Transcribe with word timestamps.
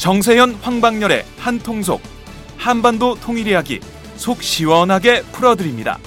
정세현 0.00 0.54
황방열의 0.62 1.26
한통속 1.36 2.00
한반도 2.56 3.16
통일 3.16 3.46
이야기 3.48 3.80
속 4.16 4.42
시원하게 4.42 5.20
풀어드립니다. 5.24 5.98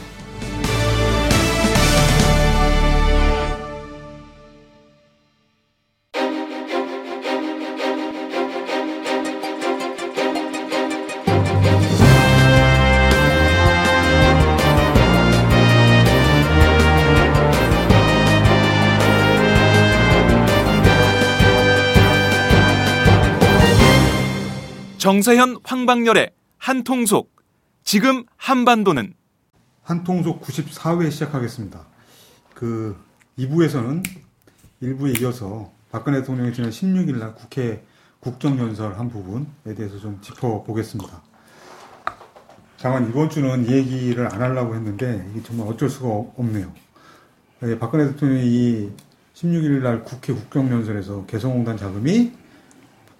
정세현 25.03 25.57
황방열의 25.65 26.31
한통속 26.57 27.35
지금 27.83 28.23
한반도는 28.37 29.13
한통속 29.81 30.41
94회 30.41 31.11
시작하겠습니다. 31.11 31.85
그 32.53 32.95
2부에서는 33.37 34.01
1부에 34.81 35.19
이어서 35.19 35.69
박근혜 35.91 36.21
대통령이 36.21 36.53
지난 36.53 36.69
16일 36.69 37.17
날 37.17 37.35
국회 37.35 37.83
국정연설 38.21 38.97
한 38.97 39.09
부분에 39.09 39.75
대해서 39.75 39.99
좀 39.99 40.21
짚어보겠습니다. 40.21 41.21
장관 42.77 43.09
이번 43.09 43.29
주는 43.29 43.67
이 43.67 43.73
얘기를 43.73 44.25
안 44.33 44.41
하려고 44.41 44.73
했는데 44.73 45.29
이게 45.31 45.43
정말 45.43 45.67
어쩔 45.67 45.89
수가 45.89 46.07
없네요. 46.07 46.71
예, 47.63 47.77
박근혜 47.77 48.07
대통령이 48.07 48.45
이 48.45 48.91
16일 49.35 49.81
날 49.81 50.05
국회 50.05 50.31
국정연설에서 50.31 51.25
개성공단 51.25 51.75
자금이 51.75 52.31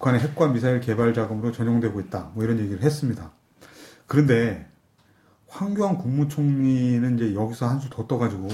북한의 0.04 0.20
핵과 0.20 0.48
미사일 0.48 0.80
개발 0.80 1.14
자금으로 1.14 1.50
전용되고 1.50 1.98
있다. 2.00 2.30
뭐 2.34 2.44
이런 2.44 2.58
얘기를 2.58 2.82
했습니다. 2.82 3.30
그런데 4.06 4.68
황교안 5.48 5.96
국무총리는 5.96 7.14
이제 7.16 7.34
여기서 7.34 7.66
한 7.68 7.80
수 7.80 7.88
더 7.88 8.06
떠가지고 8.06 8.48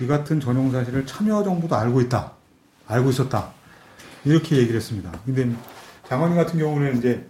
이 0.00 0.06
같은 0.08 0.40
전용 0.40 0.72
사실을 0.72 1.06
참여정부도 1.06 1.76
알고 1.76 2.00
있다. 2.02 2.32
알고 2.88 3.10
있었다. 3.10 3.52
이렇게 4.24 4.56
얘기를 4.56 4.76
했습니다. 4.76 5.12
근데 5.24 5.54
장관님 6.08 6.36
같은 6.36 6.58
경우는 6.58 6.98
이제 6.98 7.28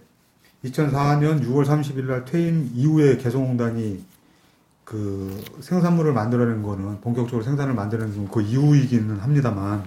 2004년 0.65 1.43
6월 1.45 1.65
30일 1.65 2.05
날 2.05 2.25
퇴임 2.25 2.71
이후에 2.73 3.17
개성공단이 3.17 4.03
그 4.83 5.43
생산물을 5.61 6.11
만들어낸 6.13 6.63
거는 6.63 7.01
본격적으로 7.01 7.43
생산을 7.43 7.75
만들어낸 7.75 8.15
건그 8.15 8.41
이후이기는 8.41 9.19
합니다만 9.19 9.83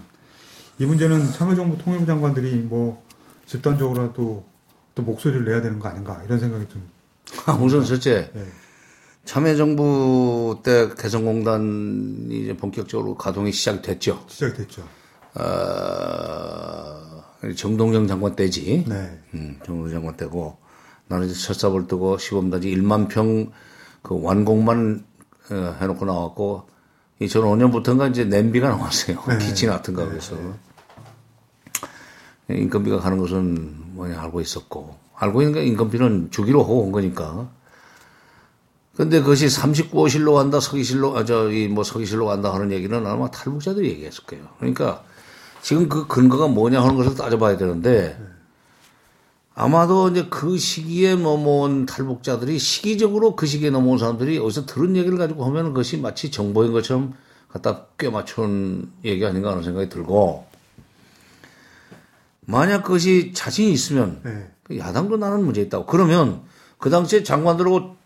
이 0.78 0.86
문제는 0.86 1.32
참여정부 1.32 1.78
통일부 1.78 2.06
장관들이 2.06 2.56
뭐 2.58 3.02
집단적으로도 3.50 4.44
또 4.94 5.02
목소리를 5.02 5.44
내야 5.44 5.60
되는 5.60 5.78
거 5.78 5.88
아닌가 5.88 6.20
이런 6.24 6.38
생각이 6.38 6.68
좀. 6.68 6.88
아, 7.46 7.52
우선 7.54 7.84
첫째 7.84 8.30
네. 8.34 8.44
참여정부 9.24 10.60
때 10.64 10.88
개성공단이 10.98 12.42
이제 12.42 12.56
본격적으로 12.56 13.16
가동이 13.16 13.52
시작됐죠. 13.52 14.24
시작됐죠. 14.28 14.82
어, 15.34 17.22
정동영 17.56 18.06
장관 18.06 18.34
때지. 18.34 18.84
네. 18.88 19.20
음, 19.34 19.58
정동영 19.64 19.92
장관 19.92 20.16
때고 20.16 20.56
나는 21.08 21.28
이제 21.28 21.34
첫삽을 21.34 21.86
뜨고 21.86 22.18
시범단지 22.18 22.74
1만 22.74 23.08
평 23.08 23.50
그 24.02 24.20
완공만 24.20 25.04
어, 25.50 25.76
해놓고 25.80 26.04
나왔고 26.04 26.68
2005년부터인가 27.20 28.10
이제 28.10 28.24
냄비가 28.24 28.68
나왔어요. 28.70 29.22
네. 29.28 29.38
키친 29.44 29.68
같은가 29.68 30.06
그래서. 30.06 30.36
네. 30.36 30.52
인건비가 32.56 32.98
가는 32.98 33.18
것은 33.18 33.94
뭐냐 33.94 34.20
알고 34.20 34.40
있었고 34.40 34.96
알고 35.20 35.42
있는 35.42 35.54
게 35.54 35.64
인건비는 35.66 36.30
주기로 36.30 36.62
하고 36.62 36.82
온 36.82 36.92
거니까. 36.92 37.50
근데 38.96 39.20
그것이 39.20 39.46
39호실로 39.46 40.34
간다, 40.34 40.60
서기실로, 40.60 41.16
아, 41.16 41.24
저, 41.24 41.50
이, 41.50 41.68
뭐, 41.68 41.84
서기실로 41.84 42.26
간다 42.26 42.52
하는 42.52 42.70
얘기는 42.72 43.06
아마 43.06 43.30
탈북자들이 43.30 43.88
얘기했을 43.88 44.24
거예요. 44.24 44.44
그러니까 44.58 45.04
지금 45.62 45.88
그 45.88 46.06
근거가 46.06 46.48
뭐냐 46.48 46.82
하는 46.82 46.96
것을 46.96 47.14
따져봐야 47.14 47.56
되는데 47.56 48.18
아마도 49.54 50.08
이제 50.08 50.26
그 50.30 50.56
시기에 50.56 51.16
넘어온 51.16 51.86
탈북자들이 51.86 52.58
시기적으로 52.58 53.36
그 53.36 53.46
시기에 53.46 53.70
넘어온 53.70 53.98
사람들이 53.98 54.38
어디서 54.38 54.66
들은 54.66 54.96
얘기를 54.96 55.18
가지고 55.18 55.44
하면 55.44 55.66
그것이 55.68 55.98
마치 55.98 56.30
정보인 56.30 56.72
것처럼 56.72 57.14
갖다 57.48 57.86
꽤 57.98 58.08
맞춘 58.08 58.90
얘기 59.04 59.24
아닌가 59.24 59.50
하는 59.50 59.62
생각이 59.62 59.88
들고 59.88 60.46
만약 62.50 62.82
그것이 62.82 63.32
자신이 63.32 63.72
있으면 63.72 64.20
네. 64.24 64.50
그 64.62 64.78
야당도 64.78 65.16
나는 65.16 65.44
문제 65.44 65.60
있다고 65.62 65.86
그러면 65.86 66.42
그 66.78 66.90
당시에 66.90 67.22
장관들하고 67.22 67.96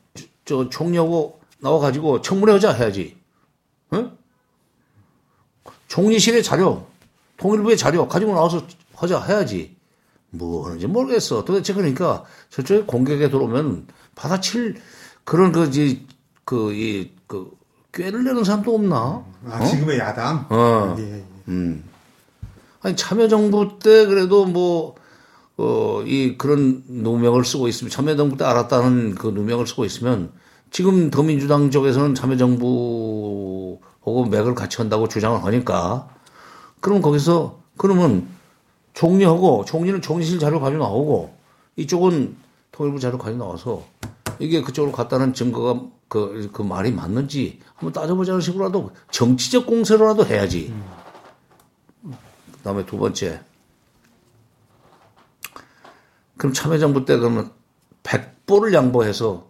저 0.44 0.68
총리하고 0.68 1.40
나와가지고 1.60 2.20
청문회 2.20 2.52
하자 2.52 2.72
해야지. 2.72 3.16
응? 3.94 4.12
총리실의 5.88 6.42
자료, 6.42 6.86
통일부의 7.36 7.76
자료 7.76 8.06
가지고 8.06 8.34
나와서 8.34 8.66
하자 8.94 9.22
해야지. 9.22 9.76
뭐 10.30 10.66
하는지 10.66 10.86
모르겠어. 10.86 11.44
도대체 11.44 11.72
그러니까 11.72 12.24
저쪽에 12.50 12.82
공격에 12.82 13.30
들어오면 13.30 13.86
받아칠 14.14 14.80
그런 15.22 15.52
그, 15.52 15.70
이, 15.72 16.06
그, 16.44 16.72
이, 16.74 17.12
그, 17.26 17.50
꾀를 17.92 18.24
내는 18.24 18.42
사람도 18.42 18.74
없나? 18.74 19.24
아, 19.46 19.58
어? 19.60 19.64
지금의 19.64 19.98
야당? 20.00 20.46
어. 20.50 20.96
예, 20.98 21.18
예. 21.18 21.24
음. 21.48 21.84
아니 22.84 22.94
참여정부 22.96 23.78
때 23.82 24.06
그래도 24.06 24.44
뭐 24.44 24.94
어, 25.56 26.02
이 26.06 26.36
그런 26.36 26.84
누명을 26.86 27.44
쓰고 27.44 27.66
있으면 27.66 27.90
참여정부 27.90 28.36
때 28.36 28.44
알았다는 28.44 29.14
그 29.14 29.28
누명을 29.28 29.66
쓰고 29.66 29.86
있으면 29.86 30.30
지금 30.70 31.10
더민주당 31.10 31.70
쪽에서는 31.70 32.14
참여정부하고 32.14 33.80
맥을 34.30 34.54
같이 34.54 34.76
한다고 34.76 35.08
주장을 35.08 35.42
하니까 35.42 36.08
그럼 36.80 37.00
거기서 37.00 37.60
그러면 37.78 38.28
총리하고 38.92 39.64
총리는 39.64 40.02
총리실 40.02 40.38
자료 40.38 40.60
가지고 40.60 40.82
나오고 40.82 41.34
이쪽은 41.76 42.36
통일부 42.70 43.00
자료 43.00 43.16
가지고 43.16 43.44
나와서 43.44 43.82
이게 44.38 44.60
그쪽으로 44.60 44.92
갔다는 44.92 45.32
증거가 45.32 45.80
그, 46.08 46.50
그 46.52 46.60
말이 46.60 46.92
맞는지 46.92 47.60
한번 47.76 47.94
따져보자는 47.94 48.42
식으로라도 48.42 48.90
정치적 49.10 49.66
공세로라도 49.66 50.26
해야지. 50.26 50.68
음. 50.70 51.03
그다음에 52.64 52.86
두 52.86 52.96
번째. 52.96 53.42
그럼 56.38 56.54
참여정부 56.54 57.04
때 57.04 57.18
그러면 57.18 57.52
100보를 58.02 58.72
양보해서 58.72 59.46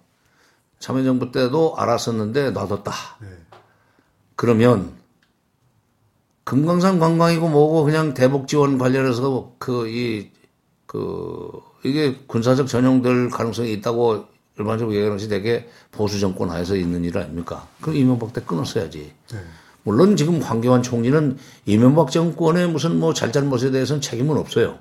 참여정부 0.81 1.31
때도 1.31 1.77
알았었는데 1.77 2.51
놔뒀다. 2.51 2.93
네. 3.21 3.29
그러면 4.35 4.93
금강산 6.43 6.99
관광이고 6.99 7.49
뭐고 7.49 7.85
그냥 7.85 8.13
대북 8.15 8.49
지원 8.49 8.77
관련해서 8.77 9.55
그, 9.59 9.89
이, 9.89 10.31
그, 10.87 11.63
이게 11.85 12.19
군사적 12.27 12.67
전용될 12.67 13.31
가능성이 13.31 13.73
있다고 13.75 14.27
일반적으로 14.59 14.95
얘기하는 14.95 15.17
것이 15.17 15.29
되게 15.29 15.69
보수 15.91 16.19
정권 16.19 16.51
하에서 16.51 16.77
있는 16.77 17.05
일 17.05 17.17
아닙니까? 17.17 17.67
그럼 17.81 17.97
이명박 17.97 18.33
때 18.33 18.43
끊었어야지. 18.43 19.15
네. 19.33 19.39
물론 19.85 20.17
지금 20.17 20.41
황교안 20.41 20.83
총리는 20.83 21.39
이명박 21.67 22.11
정권의 22.11 22.69
무슨 22.69 22.99
뭐 22.99 23.15
잘잘못에 23.15 23.71
대해서는 23.71 24.01
책임은 24.01 24.37
없어요. 24.37 24.79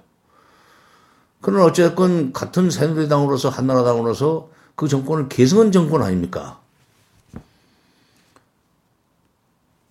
그러나 1.41 1.65
어쨌건 1.65 2.31
같은 2.31 2.71
새누리당으로서 2.71 3.49
한나라당으로서 3.49 4.49
그 4.75 4.87
정권을 4.87 5.27
개성한 5.29 5.71
정권 5.73 6.01
아닙니까? 6.01 6.59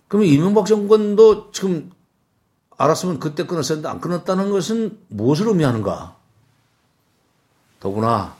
그러면 0.07 0.27
이명박 0.29 0.65
정권도 0.65 1.51
지금 1.51 1.91
알았으면 2.77 3.19
그때 3.19 3.45
끊었었는데 3.45 3.87
안 3.87 4.01
끊었다는 4.01 4.51
것은 4.51 4.97
무엇을 5.09 5.47
의미하는가? 5.47 6.15
더구나 7.79 8.35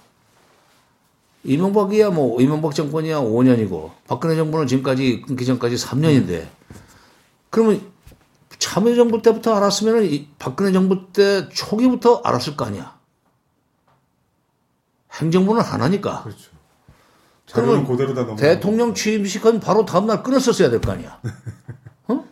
이명박이야 1.44 2.10
뭐 2.12 2.42
이명박 2.42 2.74
정권이야 2.74 3.20
5년이고 3.20 3.92
박근혜 4.08 4.36
정부는 4.36 4.68
지금까지 4.68 5.22
끊기 5.28 5.46
전까지 5.46 5.76
3년인데 5.76 6.48
그러면 7.50 7.82
참여정부 8.58 9.22
때부터 9.22 9.54
알았으면 9.56 10.28
박근혜 10.40 10.72
정부 10.72 11.12
때 11.12 11.50
초기부터 11.50 12.22
알았을 12.24 12.56
거 12.56 12.66
아니야. 12.66 12.98
행정부는 15.20 15.62
하나니까. 15.62 16.24
그렇죠. 16.24 16.52
그러면 17.52 17.86
대통령 18.38 18.94
취임식은 18.94 19.60
바로 19.60 19.86
다음날 19.86 20.24
끊었었어야 20.24 20.70
될 20.70 20.80
거 20.80 20.94
아니야. 20.94 21.20
어? 22.08 22.26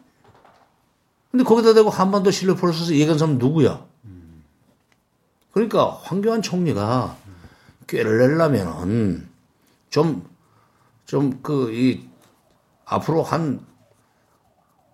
근데 1.30 1.44
거기다 1.44 1.74
대고 1.74 1.90
한반도 1.90 2.31
써서 2.74 2.94
얘기한 2.94 3.18
사람 3.18 3.38
누구야? 3.38 3.86
그러니까 5.52 6.00
황교안 6.04 6.42
총리가 6.42 7.18
꾀를 7.92 8.18
내려면은 8.20 9.28
좀, 9.90 10.26
좀 11.06 11.40
그, 11.44 11.72
이, 11.74 12.10
앞으로 12.86 13.24
한 13.24 13.66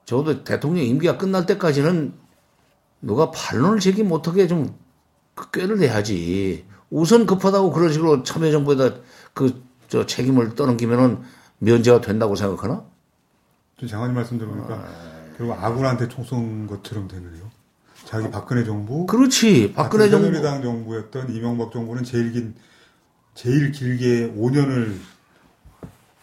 적어도 0.05 0.43
대통령 0.43 0.83
임기가 0.83 1.17
끝날 1.17 1.45
때까지는 1.45 2.13
누가 3.01 3.31
반론을 3.31 3.79
제기 3.79 4.03
못하게 4.03 4.47
좀그 4.47 5.51
꾀를 5.51 5.77
내야지. 5.79 6.65
우선 6.89 7.25
급하다고 7.25 7.71
그런 7.71 7.91
식으로 7.93 8.23
참여정부에다 8.23 9.01
그 9.33 9.67
저 9.87 10.05
책임을 10.05 10.55
떠넘기면은 10.55 11.21
면제가 11.59 12.01
된다고 12.01 12.35
생각하나? 12.35 12.85
좀 13.77 13.87
장관님 13.87 14.15
말씀 14.15 14.37
들으니까 14.37 14.83
결국 15.37 15.53
아군한테 15.53 16.07
총 16.07 16.25
쏜 16.25 16.67
것처럼 16.67 17.07
되네요. 17.07 17.49
자기 18.05 18.29
박근혜 18.31 18.63
정부, 18.63 19.05
그렇지. 19.05 19.73
박근혜 19.73 20.09
정부. 20.09 20.25
새누리당 20.27 20.61
정부였던 20.61 21.33
이명박 21.33 21.71
정부는 21.71 22.03
제일 22.03 22.31
긴, 22.31 22.55
제일 23.37 23.71
길게 23.71 24.33
5년을 24.35 24.95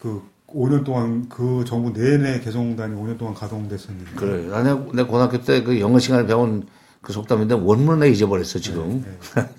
그 0.01 0.21
5년 0.47 0.83
동안 0.83 1.29
그 1.29 1.63
정부 1.65 1.91
내내 1.97 2.41
개성공단이 2.41 2.93
5년 2.95 3.17
동안 3.17 3.33
가동됐었는데. 3.33 4.11
그래. 4.15 4.63
내, 4.63 4.73
내 4.93 5.03
고등학교 5.03 5.41
때 5.41 5.63
그 5.63 5.79
영어 5.79 5.97
시간에 5.97 6.25
배운 6.27 6.67
그 7.01 7.13
속담인데 7.13 7.55
원문을 7.55 7.99
내 7.99 8.09
잊어버렸어, 8.09 8.59
지금. 8.59 9.01
네, 9.35 9.49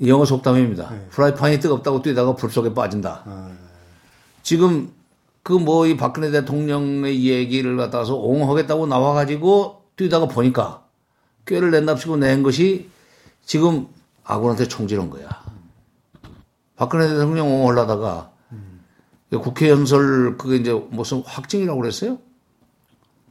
이 0.00 0.08
영어 0.10 0.24
속담입니다. 0.24 0.90
네. 0.90 1.06
프라이팬이 1.10 1.60
뜨겁다고 1.60 2.02
뛰다가 2.02 2.34
불 2.34 2.50
속에 2.50 2.74
빠진다. 2.74 3.22
아, 3.24 3.52
지금 4.42 4.90
그 5.44 5.54
뭐 5.58 5.86
이 5.86 5.96
박근혜 5.96 6.30
대통령의 6.30 7.24
얘기를 7.24 7.76
갖다서 7.76 8.16
옹호하겠다고 8.16 8.86
나와가지고 8.88 9.82
뛰다가 9.96 10.26
보니까 10.26 10.84
꾀를 11.46 11.70
낸답시고 11.70 12.16
낸 12.16 12.42
것이 12.42 12.88
지금 13.46 13.86
아군한테 14.28 14.68
총질한 14.68 15.08
거야. 15.08 15.26
박근혜 16.76 17.08
대통령 17.08 17.50
옹호하려다가 17.50 18.30
국회 19.42 19.70
연설 19.70 20.36
그게 20.36 20.56
이제 20.56 20.72
무슨 20.90 21.22
확증이라고 21.24 21.80
그랬어요? 21.80 22.18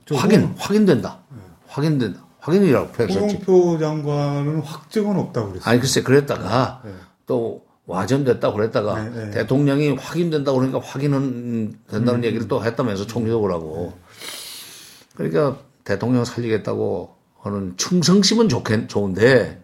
저 0.06 0.16
확인, 0.16 0.54
확인된다. 0.58 1.20
확인된다. 1.68 2.26
확인이라고 2.40 2.92
표현했었지. 2.92 3.44
홍영표 3.46 3.80
장관은 3.80 4.62
확증은 4.62 5.18
없다고 5.18 5.50
그랬어요. 5.50 5.70
아니 5.70 5.80
글쎄 5.80 6.02
그랬다가 6.02 6.82
네. 6.84 6.92
또 7.28 7.66
와전됐다 7.86 8.52
그랬다가 8.54 9.04
네, 9.04 9.26
네. 9.26 9.32
대통령이 9.32 9.92
확인된다 9.92 10.52
고 10.52 10.58
그러니까 10.58 10.80
확인은 10.80 11.80
된다는 11.90 12.24
얘기를 12.24 12.48
또 12.48 12.64
했다면서 12.64 13.06
총리적으로 13.06 13.54
하고 13.54 13.98
그러니까 15.16 15.58
대통령 15.84 16.26
살리겠다고 16.26 17.16
하는 17.40 17.78
충성심은 17.78 18.50
좋겠, 18.50 18.90
좋은데 18.90 19.62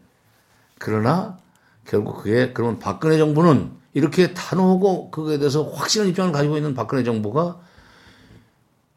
그러나 0.80 1.38
결국 1.86 2.18
그게 2.24 2.54
그러면 2.54 2.80
박근혜 2.80 3.18
정부는 3.18 3.72
이렇게 3.94 4.34
단호하고 4.34 5.12
그거에 5.12 5.38
대해서 5.38 5.64
확실한 5.64 6.10
입장을 6.10 6.32
가지고 6.32 6.58
있는 6.58 6.74
박근혜 6.74 7.04
정부가 7.04 7.60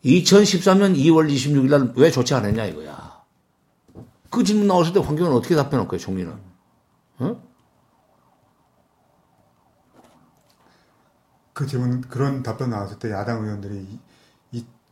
2013년 0.05 0.97
2월 0.97 1.29
26일 1.31 1.69
날 1.69 1.93
왜 1.97 2.11
조치 2.11 2.35
안 2.35 2.45
했냐 2.45 2.65
이거야. 2.67 3.17
그 4.31 4.45
질문 4.45 4.67
나왔을 4.69 4.93
때 4.93 5.01
황교안 5.01 5.33
어떻게 5.33 5.55
답변할 5.57 5.89
거예요, 5.89 6.01
총리는? 6.01 6.33
어? 7.19 7.43
그 11.53 11.67
질문 11.67 12.03
그런 12.03 12.43
답변 12.43 12.71
나왔을 12.71 12.99
때 12.99 13.11
야당 13.11 13.43
의원들이 13.43 13.99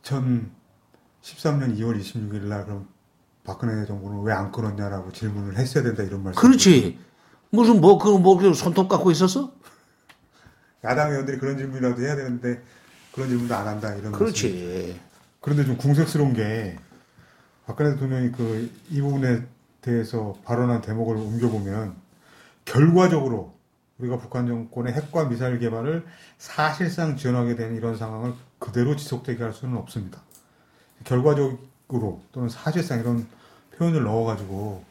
2013년 0.03 1.77
2월 1.77 1.99
26일 1.99 2.41
날 2.45 2.65
그럼 2.65 2.87
박근혜 3.45 3.85
정부는 3.85 4.23
왜 4.23 4.33
안 4.33 4.51
끊었냐라고 4.51 5.11
질문을 5.11 5.57
했어야 5.57 5.83
된다 5.83 6.03
이런 6.03 6.23
말씀. 6.23 6.41
그렇지. 6.41 6.99
무슨 7.51 7.79
뭐, 7.79 7.97
그, 7.97 8.09
뭐, 8.09 8.37
그 8.37 8.53
손톱 8.53 8.89
갖고 8.89 9.11
있었어? 9.11 9.53
야당 10.83 11.11
의원들이 11.11 11.37
그런 11.39 11.57
질문이라도 11.57 12.01
해야 12.01 12.15
되는데 12.15 12.61
그런 13.13 13.29
질문도 13.29 13.55
안 13.55 13.67
한다 13.67 13.89
이런. 13.95 14.11
말씀. 14.11 14.19
그렇지. 14.19 14.99
그런데 15.41 15.63
좀 15.65 15.77
궁색스러운 15.77 16.33
게 16.33 16.77
박근혜 17.65 17.91
대통령이 17.93 18.31
그 18.31 18.69
이 18.89 19.01
부분에 19.01 19.43
대해서 19.81 20.35
발언한 20.43 20.81
대목을 20.81 21.15
옮겨보면 21.15 21.95
결과적으로 22.65 23.53
우리가 23.99 24.17
북한 24.17 24.47
정권의 24.47 24.93
핵과 24.93 25.25
미사일 25.29 25.59
개발을 25.59 26.05
사실상 26.37 27.15
지원하게 27.15 27.55
된 27.55 27.75
이런 27.75 27.95
상황을 27.95 28.33
그대로 28.59 28.95
지속되게 28.95 29.41
할 29.43 29.53
수는 29.53 29.77
없습니다. 29.77 30.21
결과적 31.03 31.59
으로 31.93 32.21
또는 32.31 32.49
사실상 32.49 32.99
이런 32.99 33.27
표현을 33.77 34.03
넣어가지고 34.03 34.83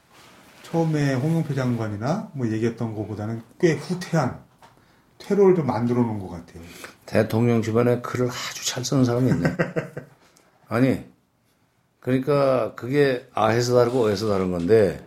처음에 0.63 1.15
홍영표 1.15 1.55
장관이나 1.55 2.31
뭐 2.35 2.49
얘기했던 2.49 2.95
것보다는 2.95 3.43
꽤 3.61 3.73
후퇴한 3.73 4.39
퇴로를 5.19 5.57
좀 5.57 5.67
만들어 5.67 6.03
놓은 6.03 6.19
것 6.19 6.29
같아요. 6.29 6.63
대통령 7.07 7.63
주변에 7.63 8.01
글을 8.01 8.29
아주 8.29 8.67
잘 8.67 8.85
쓰는 8.85 9.05
사람이 9.05 9.29
있네. 9.29 9.57
아니, 10.69 11.05
그러니까 12.01 12.75
그게 12.75 13.29
아에서 13.35 13.75
다르고 13.75 14.05
어에서 14.05 14.29
다른 14.29 14.51
건데 14.53 15.05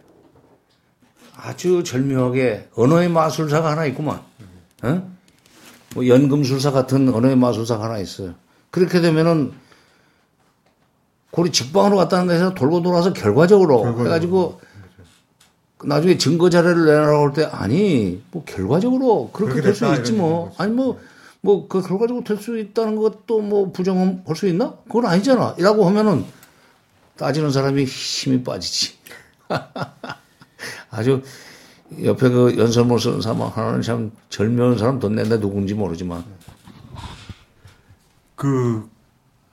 아주 1.36 1.84
절묘하게 1.84 2.70
언어의 2.76 3.10
마술사가 3.10 3.72
하나 3.72 3.86
있구만. 3.86 4.22
어? 4.84 5.18
뭐 5.94 6.08
연금술사 6.08 6.72
같은 6.72 7.14
언어의 7.14 7.36
마술사가 7.36 7.86
하나 7.86 8.00
있어요. 8.00 8.36
그렇게 8.72 9.00
되면은 9.00 9.54
고리 11.38 11.52
직방으로 11.52 11.98
갔다는 11.98 12.28
데서 12.28 12.56
돌고 12.56 12.82
돌아서 12.82 13.14
결과적으로, 13.14 13.84
결과적으로. 13.84 14.06
해가지고 14.08 14.62
나중에 15.84 16.18
증거 16.18 16.50
자료를 16.50 16.86
내라고 16.86 17.26
할 17.28 17.34
때 17.34 17.44
아니 17.46 18.24
뭐 18.32 18.44
결과적으로 18.44 19.30
그렇게 19.32 19.62
될 19.62 19.76
수 19.76 19.86
있지 19.94 20.14
뭐. 20.14 20.52
아니 20.58 20.72
뭐 20.74 20.98
뭐 21.42 21.68
그 21.68 21.82
결과적으로 21.84 22.24
될 22.24 22.38
수 22.40 22.58
있다는 22.58 22.96
것도 22.96 23.42
뭐 23.42 23.72
부정할 23.72 24.36
수 24.36 24.48
있나? 24.48 24.74
그건 24.88 25.06
아니잖아. 25.06 25.54
이라고 25.60 25.86
하면은 25.86 26.26
따지는 27.18 27.52
사람이 27.52 27.84
힘이 27.86 28.44
빠지지. 28.44 28.96
아주 30.90 31.22
옆에 32.04 32.30
그 32.30 32.56
연설문 32.58 32.98
쓰는 32.98 33.22
사람 33.22 33.44
하나는 33.44 33.84
참 33.84 34.12
절묘한 34.30 34.80
사람 34.80 35.00
돈 35.00 35.14
낸다 35.14 35.40
누군지 35.40 35.76
모르지만. 35.76 36.24
그 38.36 38.90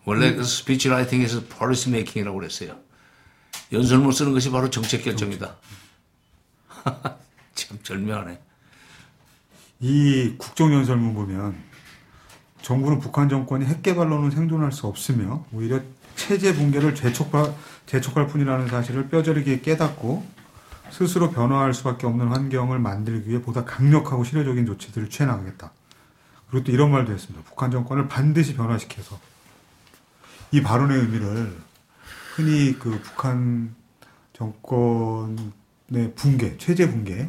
원래 0.04 0.34
그 0.34 0.44
speech 0.44 0.88
writing 0.88 1.32
is 1.32 1.44
policy 1.46 1.94
making이라고 1.94 2.38
그랬어요 2.38 2.76
연설문 3.72 4.12
쓰는 4.12 4.32
것이 4.32 4.50
바로 4.50 4.70
정책 4.70 5.04
결정이다 5.04 5.56
참 7.54 7.78
절묘하네 7.82 8.40
이 9.80 10.34
국정연설문 10.38 11.14
보면 11.14 11.56
정부는 12.62 12.98
북한 12.98 13.28
정권이 13.28 13.66
핵 13.66 13.82
개발로는 13.82 14.30
생존할 14.30 14.72
수 14.72 14.86
없으며 14.86 15.44
오히려 15.52 15.80
체제 16.16 16.54
붕괴를 16.54 16.94
재촉할, 16.94 17.54
재촉할 17.86 18.26
뿐이라는 18.26 18.68
사실을 18.68 19.08
뼈저리게 19.08 19.60
깨닫고 19.60 20.24
스스로 20.90 21.30
변화할 21.30 21.74
수밖에 21.74 22.06
없는 22.06 22.28
환경을 22.28 22.78
만들기 22.78 23.28
위해 23.28 23.42
보다 23.42 23.64
강력하고 23.64 24.24
실효적인 24.24 24.64
조치들을 24.64 25.10
취해나가겠다. 25.10 25.72
그리고 26.48 26.64
또 26.64 26.72
이런 26.72 26.90
말도 26.90 27.12
했습니다. 27.12 27.44
북한 27.46 27.70
정권을 27.70 28.08
반드시 28.08 28.54
변화시켜서 28.54 29.18
이 30.52 30.62
발언의 30.62 30.98
의미를 30.98 31.52
흔히 32.34 32.78
그 32.78 33.00
북한 33.02 33.74
정권의 34.32 36.14
붕괴, 36.14 36.56
체제 36.58 36.88
붕괴 36.90 37.28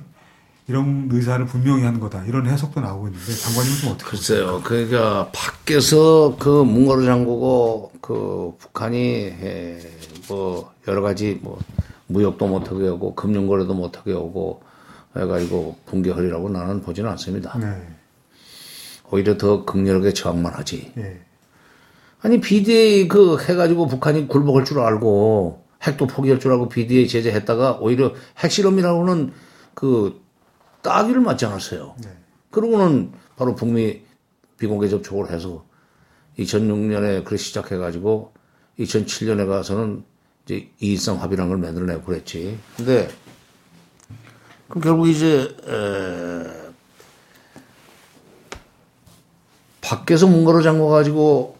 이런 0.67 1.07
의사를 1.11 1.45
분명히 1.45 1.83
한 1.83 1.99
거다 1.99 2.25
이런 2.25 2.47
해석도 2.47 2.81
나오고 2.81 3.07
있는데 3.09 3.33
장관님은 3.33 3.77
좀 3.77 3.91
어떻게? 3.91 4.09
글쎄요. 4.11 4.61
그러니까 4.63 5.29
밖에서 5.31 6.35
그 6.39 6.63
문거를 6.63 7.05
잠그고 7.05 7.91
그 8.01 8.55
북한이 8.57 8.97
에, 8.97 9.79
뭐 10.27 10.73
여러 10.87 11.01
가지 11.01 11.39
뭐 11.41 11.59
무역도 12.07 12.47
못하게 12.47 12.87
하고 12.87 13.13
금융거래도 13.13 13.73
못하게 13.75 14.13
하고 14.13 14.63
해가지고 15.15 15.77
붕괴하리라고 15.85 16.49
나는 16.49 16.81
보지는 16.81 17.09
않습니다. 17.11 17.57
네, 17.59 17.87
오히려 19.11 19.37
더 19.37 19.63
극렬하게 19.65 20.13
저항만 20.13 20.53
하지. 20.53 20.91
예, 20.97 21.21
아니 22.25 22.41
BDA 22.41 23.07
그 23.07 23.37
해가지고 23.39 23.85
북한이 23.85 24.27
굴복할 24.27 24.65
줄 24.65 24.79
알고 24.79 25.63
핵도 25.83 26.07
포기할 26.07 26.39
줄 26.39 26.53
알고 26.53 26.69
BDA 26.69 27.07
제재했다가 27.07 27.77
오히려 27.79 28.15
핵실험이라고는 28.39 29.31
그 29.75 30.19
따귀를 30.81 31.21
맞지 31.21 31.45
않았어요. 31.45 31.93
네. 32.03 32.09
그러고는 32.49 33.11
바로 33.35 33.53
북미 33.53 34.01
비공개 34.57 34.89
접촉을 34.89 35.29
해서 35.29 35.65
2006년에 36.39 37.23
그 37.25 37.37
시작해가지고 37.37 38.33
2007년에 38.79 39.47
가서는 39.47 40.03
이제 40.45 40.67
이일성 40.79 41.21
합의라는 41.21 41.49
걸 41.49 41.59
만들어내고 41.59 42.05
그랬지. 42.05 42.57
근데 42.75 43.07
그럼 44.67 44.81
결국 44.81 45.09
이제 45.09 45.55
에, 45.67 46.71
밖에서 49.81 50.25
문거로 50.25 50.63
잠궈가지고 50.63 51.54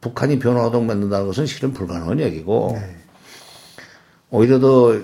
북한이 0.00 0.38
변화하도록 0.38 0.84
만든다는 0.84 1.26
것은 1.26 1.46
실은 1.46 1.72
불가능한 1.72 2.20
얘기고 2.20 2.70
네. 2.74 2.96
오히려 4.30 4.60
더 4.60 5.00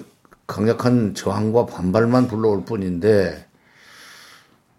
강력한 0.46 1.14
저항과 1.14 1.66
반발만 1.66 2.28
불러올 2.28 2.64
뿐인데 2.64 3.46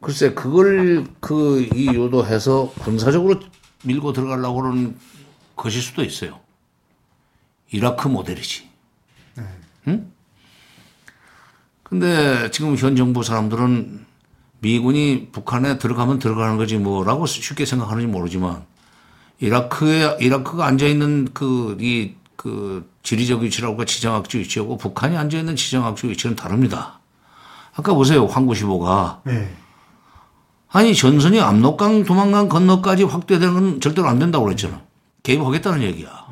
글쎄 0.01 0.33
그걸 0.33 1.05
그 1.19 1.61
이 1.73 1.87
유도해서 1.87 2.71
군사적으로 2.79 3.39
밀고 3.83 4.13
들어가려고 4.13 4.63
하는 4.63 4.97
것일 5.55 5.81
수도 5.81 6.03
있어요. 6.03 6.39
이라크 7.71 8.07
모델이지. 8.07 8.69
응? 9.87 10.11
근데 11.83 12.49
지금 12.51 12.75
현 12.75 12.95
정부 12.95 13.23
사람들은 13.23 14.05
미군이 14.59 15.29
북한에 15.31 15.77
들어가면 15.77 16.19
들어가는 16.19 16.57
거지 16.57 16.77
뭐라고 16.77 17.25
쉽게 17.25 17.65
생각하는지 17.65 18.07
모르지만 18.07 18.65
이라크에 19.39 20.17
이라크가 20.19 20.65
앉아 20.65 20.85
있는 20.85 21.33
그이그 21.33 22.89
지리적 23.03 23.41
위치라고 23.41 23.83
지정학적 23.85 24.41
위치하고 24.41 24.77
북한이 24.77 25.17
앉아 25.17 25.37
있는 25.37 25.55
지정학적 25.55 26.09
위치는 26.09 26.35
다릅니다. 26.35 26.99
아까 27.75 27.93
보세요 27.93 28.25
황구시보가 28.25 29.21
네. 29.25 29.53
아니 30.69 30.95
전선이 30.95 31.39
압록강 31.39 32.03
도망강 32.03 32.49
건너까지 32.49 33.03
확대되는 33.03 33.53
건 33.53 33.81
절대로 33.81 34.07
안 34.07 34.19
된다고 34.19 34.45
그랬잖아. 34.45 34.81
개입하겠다는 35.23 35.83
얘기야. 35.83 36.25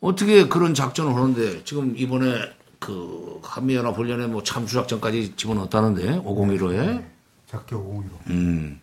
어떻게 0.00 0.46
그런 0.48 0.74
작전을 0.74 1.14
하는데 1.14 1.64
지금 1.64 1.94
이번에 1.96 2.38
그 2.78 3.40
한미연합 3.42 3.96
훈련에 3.96 4.26
뭐 4.26 4.42
참수작전까지 4.42 5.34
집어넣었다는데 5.36 6.20
501호에 6.22 7.04
작게 7.46 7.74
501호. 7.74 8.30
음. 8.30 8.80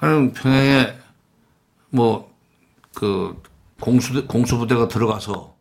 그럼 0.00 0.32
평양에 0.32 0.98
뭐 1.90 2.30
그 2.94 3.40
공수 3.80 4.26
공수부대가 4.26 4.88
들어가서 4.88 5.56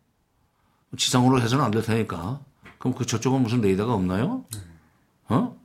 지상으로 0.98 1.42
해서는 1.42 1.64
안 1.64 1.72
될 1.72 1.84
테니까 1.84 2.42
그럼 2.80 2.96
그 2.96 3.06
저쪽은 3.06 3.42
무슨 3.44 3.62
레이더가 3.62 3.94
없나요? 3.94 4.44
어? 5.30 5.58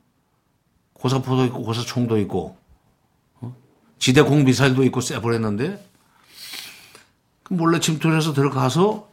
고사포도 0.93 1.45
있고 1.45 1.63
고사총도 1.63 2.17
있고 2.19 2.57
어? 3.41 3.55
지대 3.99 4.21
공 4.21 4.43
미사일도 4.43 4.83
있고 4.85 5.01
쎄버렸는데 5.01 5.85
그 7.43 7.53
몰래 7.53 7.79
침투를 7.79 8.15
해서 8.15 8.33
들어가서 8.33 9.11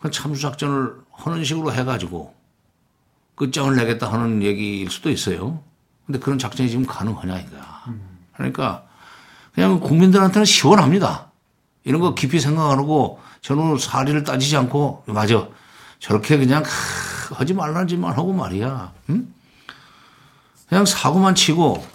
그 0.00 0.10
참수작전을 0.10 0.96
하는 1.12 1.44
식으로 1.44 1.72
해가지고 1.72 2.34
끝장을 3.36 3.74
내겠다 3.74 4.12
하는 4.12 4.42
얘기일 4.42 4.90
수도 4.90 5.10
있어요. 5.10 5.62
근데 6.06 6.18
그런 6.18 6.38
작전이 6.38 6.68
지금 6.68 6.84
가능하냐 6.84 7.38
이거야. 7.40 7.84
그러니까 8.34 8.86
그냥 9.54 9.80
국민들한테는 9.80 10.44
시원합니다. 10.44 11.30
이런 11.84 12.00
거 12.00 12.14
깊이 12.14 12.40
생각 12.40 12.70
안 12.70 12.78
하고 12.78 13.20
저는 13.40 13.78
사리를 13.78 14.24
따지지 14.24 14.56
않고 14.56 15.04
맞아 15.06 15.46
저렇게 16.00 16.36
그냥 16.38 16.62
크, 16.62 17.34
하지 17.34 17.54
말라지만 17.54 18.12
하고 18.12 18.32
말이야. 18.32 18.92
응? 19.10 19.32
그냥 20.68 20.84
사고만 20.84 21.34
치고 21.34 21.86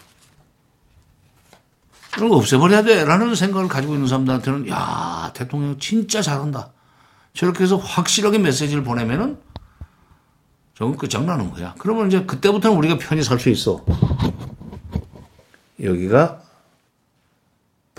이런 2.18 2.30
거 2.30 2.38
없애버려야 2.38 2.84
돼라는 2.84 3.36
생각을 3.36 3.68
가지고 3.68 3.94
있는 3.96 4.08
사람들한테는 4.08 4.70
야 4.70 5.32
대통령 5.34 5.78
진짜 5.80 6.22
잘한다. 6.22 6.70
저렇게 7.34 7.64
해서 7.64 7.78
확실하게 7.78 8.38
메시지를 8.40 8.84
보내면은 8.84 9.38
저건 10.76 10.98
끝장나는 10.98 11.52
거야. 11.52 11.76
그러면 11.78 12.08
이제 12.08 12.24
그때부터는 12.24 12.78
우리가 12.78 12.98
편히 12.98 13.22
살 13.22 13.38
수 13.40 13.50
있어. 13.50 13.84
여기가 15.82 16.42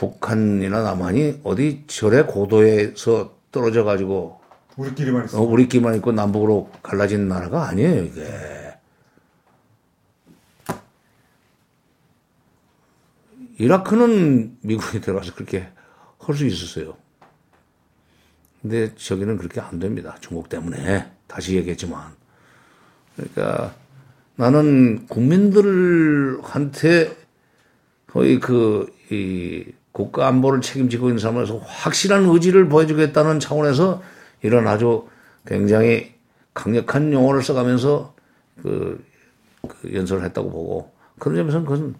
북한이나 0.01 0.83
남한이 0.83 1.43
어디 1.45 1.85
절의 1.87 2.27
고도에서 2.27 3.37
떨어져 3.53 3.85
가지고 3.85 4.41
우리끼리만 4.79 5.27
있어. 5.27 5.39
어, 5.39 5.43
우리끼만 5.43 5.97
있고 5.97 6.13
남북으로 6.13 6.71
갈라진 6.83 7.29
나라가 7.29 7.69
아니에요, 7.69 8.05
이게. 8.05 8.23
이라크는 13.59 14.57
미국이 14.63 15.03
들어가서 15.03 15.35
그렇게 15.35 15.69
할 16.19 16.35
수 16.35 16.47
있었어요. 16.47 16.97
근데 18.63 18.95
저기는 18.95 19.37
그렇게 19.37 19.61
안 19.61 19.79
됩니다. 19.79 20.17
중국 20.21 20.49
때문에. 20.49 21.13
다시 21.27 21.57
얘기했지만. 21.57 22.15
그러니까 23.17 23.75
나는 24.37 25.07
국민들한테 25.09 27.15
거의 28.07 28.41
그, 28.41 28.91
이, 29.11 29.75
국가 29.93 30.29
안보를 30.29 30.61
책임지고 30.61 31.09
있는 31.09 31.19
사람으로서 31.19 31.59
확실한 31.59 32.25
의지를 32.27 32.69
보여주겠다는 32.69 33.41
차원에서 33.41 34.03
이런 34.43 34.67
아주 34.69 35.07
굉장히 35.47 36.15
강력한 36.55 37.13
용어를 37.13 37.43
써가면서 37.43 38.15
그, 38.63 39.05
그 39.67 39.95
연설을 39.95 40.25
했다고 40.25 40.51
보고 40.51 40.93
그런 41.19 41.37
점에서는 41.37 41.67
그건 41.67 41.95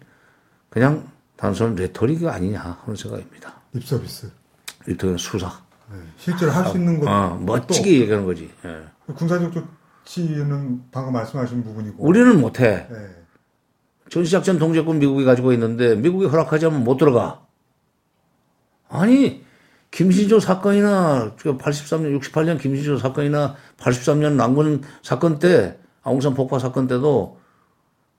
그냥 0.69 1.07
단순한 1.37 1.75
레토릭이 1.75 2.27
아니냐 2.27 2.59
하는 2.83 2.95
생각입니다. 2.95 3.53
립서비스. 3.73 4.31
일종의 4.87 5.17
수사. 5.17 5.47
네. 5.91 5.97
실제로 6.17 6.51
할 6.51 6.65
수 6.67 6.77
있는 6.77 6.99
것. 6.99 7.07
아, 7.09 7.37
멋지게 7.41 7.99
얘기하는 8.01 8.25
거지. 8.25 8.49
예. 8.65 9.13
군사적 9.13 9.51
조치는 10.05 10.83
방금 10.91 11.13
말씀하신 11.13 11.63
부분이고. 11.63 12.03
우리는 12.03 12.39
못해. 12.39 12.87
네. 12.89 12.97
전시작전 14.09 14.57
동제권 14.59 14.99
미국이 14.99 15.25
가지고 15.25 15.51
있는데 15.53 15.95
미국이 15.95 16.25
허락하지 16.25 16.67
않으면 16.67 16.83
못 16.83 16.97
들어가. 16.97 17.45
아니 18.91 19.43
김신조 19.91 20.39
사건이나 20.39 21.35
83년, 21.37 22.19
68년 22.21 22.59
김신조 22.59 22.97
사건이나 22.97 23.55
83년 23.77 24.33
난군 24.33 24.83
사건 25.01 25.39
때 25.39 25.77
아웅산 26.03 26.33
폭파 26.33 26.59
사건 26.59 26.87
때도 26.87 27.39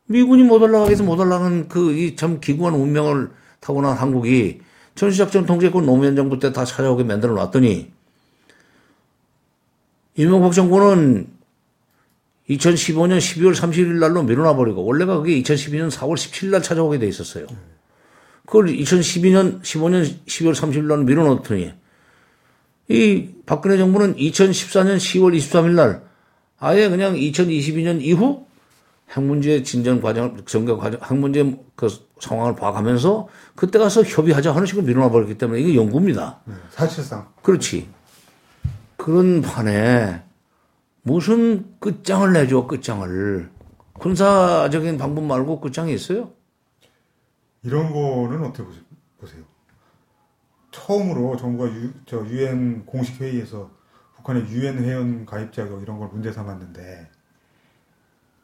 미군이 0.07 0.43
못 0.43 0.61
올라가게 0.63 0.93
해서 0.93 1.05
못 1.05 1.19
올라가는 1.19 1.69
그 1.69 1.93
이 1.93 2.17
참 2.17 2.41
기구한 2.41 2.75
운명을 2.75 3.31
타고난 3.61 3.97
한국이 3.97 4.61
전시작전 4.95 5.47
통제권 5.47 5.87
노무현 5.87 6.17
정부 6.17 6.39
때 6.39 6.53
다 6.53 6.65
찾아오게 6.65 7.05
만들어 7.05 7.35
놨더니 7.35 7.91
이명박 10.17 10.53
정부는 10.53 11.27
2015년 12.51 13.19
12월 13.19 13.55
31일 13.55 13.99
날로 13.99 14.23
미뤄놔 14.23 14.57
버리고 14.57 14.85
원래가 14.85 15.17
그게 15.19 15.41
2012년 15.43 15.91
4월 15.91 16.15
17일 16.15 16.51
날 16.51 16.63
찾아오게 16.63 16.99
돼 16.99 17.07
있었어요. 17.09 17.47
그걸 18.53 18.67
2012년 18.67 19.63
15년 19.63 20.05
12월 20.27 20.53
30일 20.55 20.83
날 20.83 21.05
밀어넣더니 21.05 21.73
이 22.89 23.29
박근혜 23.47 23.79
정부는 23.79 24.17
2014년 24.17 24.99
10월 24.99 25.35
23일 25.35 25.71
날 25.71 26.03
아예 26.59 26.91
그냥 26.91 27.15
2022년 27.15 28.03
이후 28.03 28.45
핵 29.11 29.25
문제 29.25 29.63
진전 29.63 30.03
과정, 30.03 30.37
전개 30.45 30.71
과정, 30.75 31.01
핵 31.03 31.15
문제 31.17 31.59
그 31.75 31.89
상황을 32.21 32.55
봐가면서 32.55 33.27
그때 33.55 33.79
가서 33.79 34.03
협의하자 34.03 34.55
하는 34.55 34.67
식으로 34.67 34.85
밀어놔 34.85 35.11
버렸기 35.11 35.39
때문에 35.39 35.59
이게 35.59 35.75
연구입니다. 35.75 36.41
네. 36.45 36.55
사실상. 36.73 37.29
그렇지. 37.41 37.89
그런 38.99 39.41
판에 39.41 40.21
무슨 41.01 41.65
끝장을 41.81 42.31
내줘, 42.31 42.67
끝장을. 42.67 43.51
군사적인 43.95 44.99
방법 44.99 45.25
말고 45.25 45.61
끝장이 45.61 45.95
있어요? 45.95 46.33
이런 47.65 47.93
거는 47.93 48.45
어떻게 48.45 48.65
보세- 48.65 48.81
보세요? 49.19 49.43
처음으로 50.71 51.37
정부가 51.37 51.71
유, 51.75 51.93
저 52.07 52.25
유엔 52.27 52.85
공식 52.87 53.21
회의에서 53.21 53.71
북한의 54.17 54.47
유엔 54.49 54.79
회원 54.83 55.27
가입 55.27 55.53
자격 55.53 55.83
이런 55.83 55.99
걸 55.99 56.09
문제 56.09 56.33
삼았는데 56.33 57.11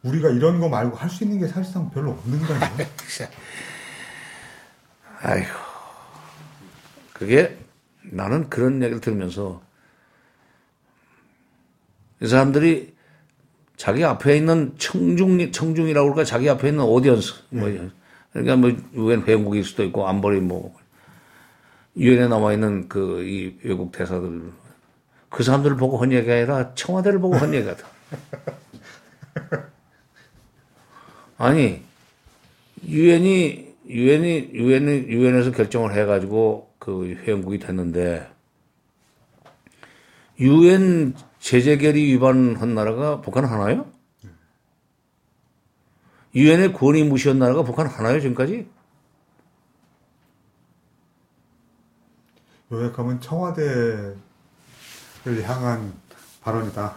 우리가 0.03 0.29
이런 0.31 0.61
거 0.61 0.69
말고 0.69 0.97
할 0.97 1.09
수 1.11 1.25
있는 1.25 1.39
게 1.39 1.47
사실상 1.49 1.91
별로 1.91 2.11
없는 2.13 2.39
거 2.41 2.55
아니에요? 2.55 2.89
아이고. 5.21 5.49
그게 7.13 7.59
나는 8.03 8.49
그런 8.49 8.81
얘기를 8.83 9.01
들으면서 9.01 9.61
이 12.21 12.27
사람들이 12.29 12.97
자기 13.77 14.05
앞에 14.05 14.37
있는 14.37 14.77
청중, 14.79 15.51
청중이라고 15.51 16.07
그럴까 16.13 16.25
자기 16.25 16.49
앞에 16.49 16.69
있는 16.69 16.85
오디언스. 16.85 17.33
뭐, 17.51 17.69
그러니까 18.42 18.57
뭐, 18.57 18.71
유엔 18.95 19.23
회원국일 19.23 19.64
수도 19.64 19.85
있고, 19.85 20.09
안보리 20.09 20.40
뭐, 20.40 20.75
유엔에 21.97 22.28
나와 22.28 22.52
있는 22.52 22.88
그, 22.88 23.23
이 23.25 23.59
외국 23.62 23.92
대사들. 23.92 24.52
그 25.28 25.42
사람들을 25.42 25.76
보고 25.76 25.99
한 25.99 26.12
얘기가 26.12 26.33
아니라 26.33 26.75
청와대를 26.75 27.18
보고 27.18 27.37
한 27.37 27.52
얘기가 27.52 27.76
다. 27.76 27.88
아니, 31.38 31.83
유엔이, 32.87 33.75
유엔이, 33.88 34.50
유엔이, 34.52 35.09
유엔에서 35.09 35.52
결정을 35.52 35.95
해가지고 35.95 36.73
그 36.78 37.16
회원국이 37.25 37.59
됐는데, 37.59 38.28
유엔 40.40 41.14
제재 41.40 41.78
결의 41.78 42.04
위반한 42.04 42.75
나라가 42.75 43.21
북한 43.21 43.45
하나요? 43.45 43.87
유엔의 46.38 46.73
권위 46.73 47.02
무시한 47.02 47.38
나라가 47.40 47.62
북한 47.62 47.87
하나요, 47.88 48.21
지금까지? 48.21 48.68
요약하면 52.71 53.21
청와대를 53.21 54.14
향한 55.42 55.92
발언이다. 56.42 56.95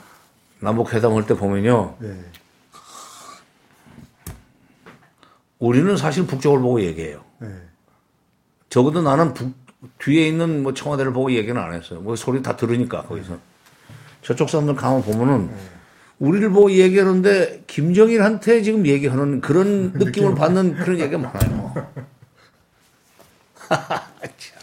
남북 0.60 0.94
회담 0.94 1.16
할 1.16 1.26
때 1.26 1.34
보면요. 1.34 1.96
네. 2.00 2.24
우리는 5.58 5.98
사실 5.98 6.28
북쪽을 6.28 6.60
보고 6.60 6.80
얘기해요. 6.82 7.24
네. 7.40 7.48
적어도 8.70 9.02
나는 9.02 9.34
북, 9.34 9.54
뒤에 9.98 10.28
있는 10.28 10.62
뭐 10.62 10.74
청와대를 10.74 11.14
보고 11.14 11.32
얘기는 11.32 11.60
안 11.60 11.74
했어요. 11.74 12.00
뭐 12.02 12.16
소리 12.16 12.44
다 12.44 12.56
들으니까, 12.56 13.04
거기서. 13.04 13.38
저쪽 14.22 14.50
사람들 14.50 14.76
가만 14.76 15.02
보면은 15.02 15.50
우리를 16.22 16.52
보고 16.52 16.72
얘기하는데 16.72 17.64
김정일한테 17.66 18.62
지금 18.62 18.86
얘기하는 18.86 19.42
그런 19.42 19.92
느낌을 19.98 20.36
받는 20.36 20.76
그런 20.76 21.00
얘기가 21.00 21.18
많아요. 21.18 21.74
참. 24.38 24.62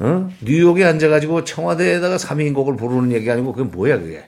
어? 0.00 0.30
뉴욕에 0.40 0.84
앉아가지고 0.84 1.44
청와대에다가 1.44 2.16
3인곡을 2.16 2.78
부르는 2.78 3.12
얘기 3.12 3.30
아니고 3.30 3.52
그게 3.52 3.68
뭐야 3.68 4.00
그게. 4.00 4.26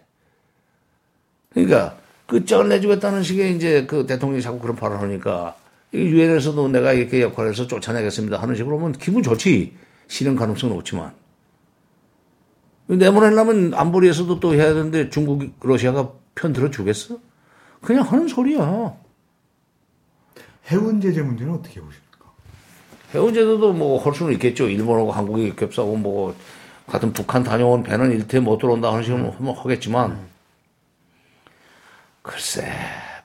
그러니까 1.54 1.96
끝장을 2.26 2.68
내주겠다는 2.68 3.22
식의 3.22 3.56
이제 3.56 3.86
그 3.86 4.04
대통령이 4.04 4.42
자꾸 4.42 4.58
그런 4.60 4.76
발언을 4.76 5.00
하니까 5.00 5.56
유엔에서도 5.94 6.68
내가 6.68 6.92
이렇게 6.92 7.22
역할해서 7.22 7.66
쫓아내겠습니다 7.66 8.42
하는 8.42 8.54
식으로 8.54 8.78
하면 8.78 8.92
기분 8.92 9.22
좋지. 9.22 9.72
실현 10.08 10.36
가능성은 10.36 10.76
없지만. 10.76 11.25
내보내려면 12.86 13.74
안보리에서도 13.74 14.40
또 14.40 14.54
해야 14.54 14.72
되는데 14.72 15.10
중국, 15.10 15.42
러시아가 15.60 16.10
편 16.34 16.52
들어주겠어? 16.52 17.18
그냥 17.82 18.04
하는 18.04 18.28
소리야. 18.28 18.94
해운 20.70 21.00
제재 21.00 21.22
문제는 21.22 21.54
어떻게 21.54 21.80
보십니까? 21.80 22.30
해운 23.14 23.32
제도도 23.34 23.72
뭐 23.72 24.00
할 24.02 24.14
수는 24.14 24.32
있겠죠. 24.34 24.68
일본하고 24.68 25.12
한국이 25.12 25.54
겹싸고 25.56 25.96
뭐 25.96 26.34
같은 26.86 27.12
북한 27.12 27.42
다녀온 27.42 27.82
배는 27.82 28.12
일태 28.12 28.40
못 28.40 28.58
들어온다 28.58 28.90
하는 28.90 29.02
식으로 29.02 29.32
하면 29.32 29.54
하겠지만 29.56 30.18
글쎄 32.22 32.70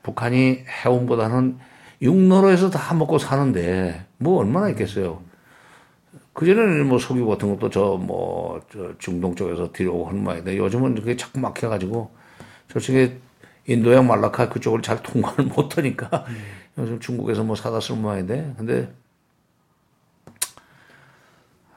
북한이 0.03 0.63
해운보다는 0.85 1.59
육로로해서 2.01 2.71
다 2.71 2.93
먹고 2.95 3.19
사는데 3.19 4.05
뭐 4.17 4.39
얼마나 4.39 4.69
있겠어요. 4.69 5.21
그전에는 6.33 6.87
뭐 6.87 6.97
석유 6.99 7.25
같은 7.27 7.49
것도 7.55 7.69
저 7.69 7.97
뭐 7.97 8.61
저 8.71 8.93
중동 8.99 9.35
쪽에서 9.35 9.71
들여오고 9.71 10.07
하는 10.07 10.23
모양인데 10.23 10.57
요즘은 10.57 10.95
그게 10.95 11.15
자꾸 11.17 11.39
막혀가지고 11.39 12.11
저쪽에 12.69 13.17
인도양 13.67 14.07
말라카 14.07 14.49
그쪽을 14.49 14.81
잘 14.81 15.01
통과를 15.03 15.45
못하니까 15.55 16.25
요즘 16.77 16.99
중국에서 16.99 17.43
뭐 17.43 17.55
사다 17.55 17.79
쓰는 17.81 18.01
모양인데 18.01 18.53
근데 18.57 18.93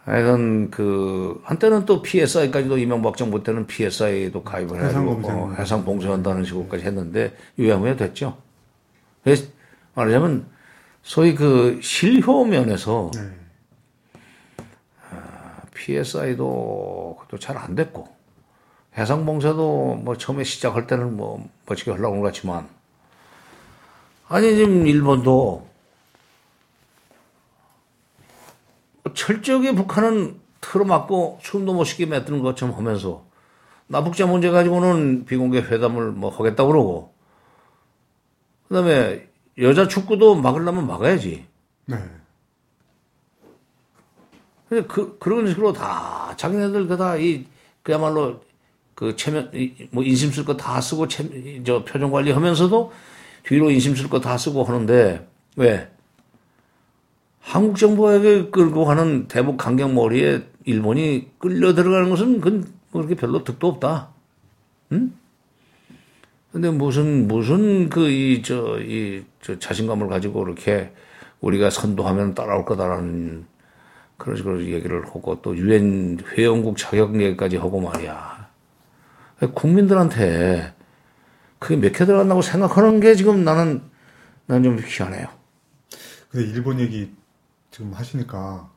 하여간 0.04 0.70
그 0.70 1.40
한때는 1.44 1.87
또 1.87 2.02
PSI까지도 2.02 2.76
이명박 2.78 3.16
정부 3.16 3.42
때는 3.42 3.66
PSI도 3.66 4.42
가입을 4.42 4.76
해가지고 4.78 5.14
뭐 5.16 5.52
해상 5.54 5.84
봉쇄한다는 5.84 6.44
식으로까지 6.44 6.84
했는데 6.84 7.34
유야무야 7.58 7.96
됐죠. 7.96 8.37
그래서 9.23 9.46
말하자면 9.94 10.46
소위 11.02 11.34
그 11.34 11.80
실효 11.82 12.44
면에서 12.44 13.11
네. 13.14 13.20
PSI도 15.85 17.17
그것도 17.21 17.38
잘 17.38 17.59
안 17.59 17.75
됐고 17.75 18.09
해상 18.97 19.26
봉쇄도 19.26 19.97
뭐 19.97 20.17
처음에 20.17 20.45
시작할 20.45 20.87
때는 20.87 21.17
뭐 21.17 21.47
멋지게 21.67 21.91
하려고 21.91 22.21
것 22.21 22.23
같지만 22.29 22.69
아니 24.29 24.55
지금 24.57 24.87
일본도 24.87 25.69
철저하게 29.14 29.75
북한은 29.75 30.41
틀어막고 30.61 31.41
숨도 31.43 31.75
못 31.75 31.85
쉬게 31.85 32.07
맺는 32.07 32.41
것처럼 32.43 32.76
하면서 32.76 33.25
남북자 33.87 34.27
문제 34.27 34.51
가지고는 34.51 35.27
비공개 35.27 35.59
회담을 35.59 36.11
뭐 36.12 36.31
하겠다 36.31 36.64
그러고 36.64 37.12
그다음에 38.68 39.29
여자 39.59 39.87
축구도 39.87 40.37
막으려면 40.37 40.87
막아야지. 40.87 41.47
네. 41.87 41.97
그 44.82 45.18
그런 45.18 45.46
식으로 45.48 45.72
다 45.72 46.34
자기네들 46.37 46.87
그다 46.88 47.16
이 47.16 47.44
그야말로 47.82 48.40
그 48.94 49.16
체면 49.16 49.50
뭐 49.90 50.04
인심 50.04 50.30
쓸 50.30 50.44
거 50.44 50.56
다 50.56 50.80
쓰고 50.80 51.08
체, 51.08 51.62
저 51.64 51.84
표정 51.84 52.10
관리하면서도 52.10 52.92
뒤로 53.44 53.70
인심 53.70 53.94
쓸 53.94 54.08
거 54.08 54.20
다 54.20 54.38
쓰고 54.38 54.64
하는데 54.64 55.26
왜 55.56 55.88
한국 57.40 57.76
정부에게 57.76 58.50
끌고 58.50 58.84
가는 58.84 59.28
대북 59.28 59.56
강경 59.58 59.94
머리에 59.94 60.42
일본이 60.64 61.28
끌려 61.38 61.74
들어가는 61.74 62.08
것은 62.10 62.40
그건 62.40 62.64
뭐 62.90 63.02
그렇게 63.02 63.14
별로 63.14 63.44
득도 63.44 63.68
없다. 63.68 64.08
응? 64.92 65.12
근데 66.52 66.70
무슨, 66.70 67.26
무슨 67.28 67.88
그, 67.90 68.08
이, 68.08 68.40
저, 68.42 68.78
이, 68.80 69.24
저 69.42 69.58
자신감을 69.58 70.08
가지고 70.08 70.46
이렇게 70.46 70.92
우리가 71.40 71.68
선도하면 71.68 72.34
따라올 72.34 72.64
거다라는 72.64 73.44
그런 74.24 74.37
식으로 74.38 74.62
얘기를 74.64 75.04
하고 75.06 75.38
또 75.42 75.54
유엔 75.56 76.18
회원국 76.32 76.78
자격 76.78 77.14
얘기까지 77.20 77.58
하고 77.58 77.78
말이야. 77.80 78.48
국민들한테 79.54 80.72
그게 81.58 81.76
몇 81.76 81.92
개 81.92 82.06
들어간다고 82.06 82.40
생각하는 82.40 83.00
게 83.00 83.14
지금 83.16 83.44
나는, 83.44 83.82
나는 84.46 84.62
좀 84.64 84.78
희한해요. 84.78 85.26
근데 86.30 86.46
일본 86.50 86.80
얘기 86.80 87.14
지금 87.70 87.92
하시니까 87.92 88.70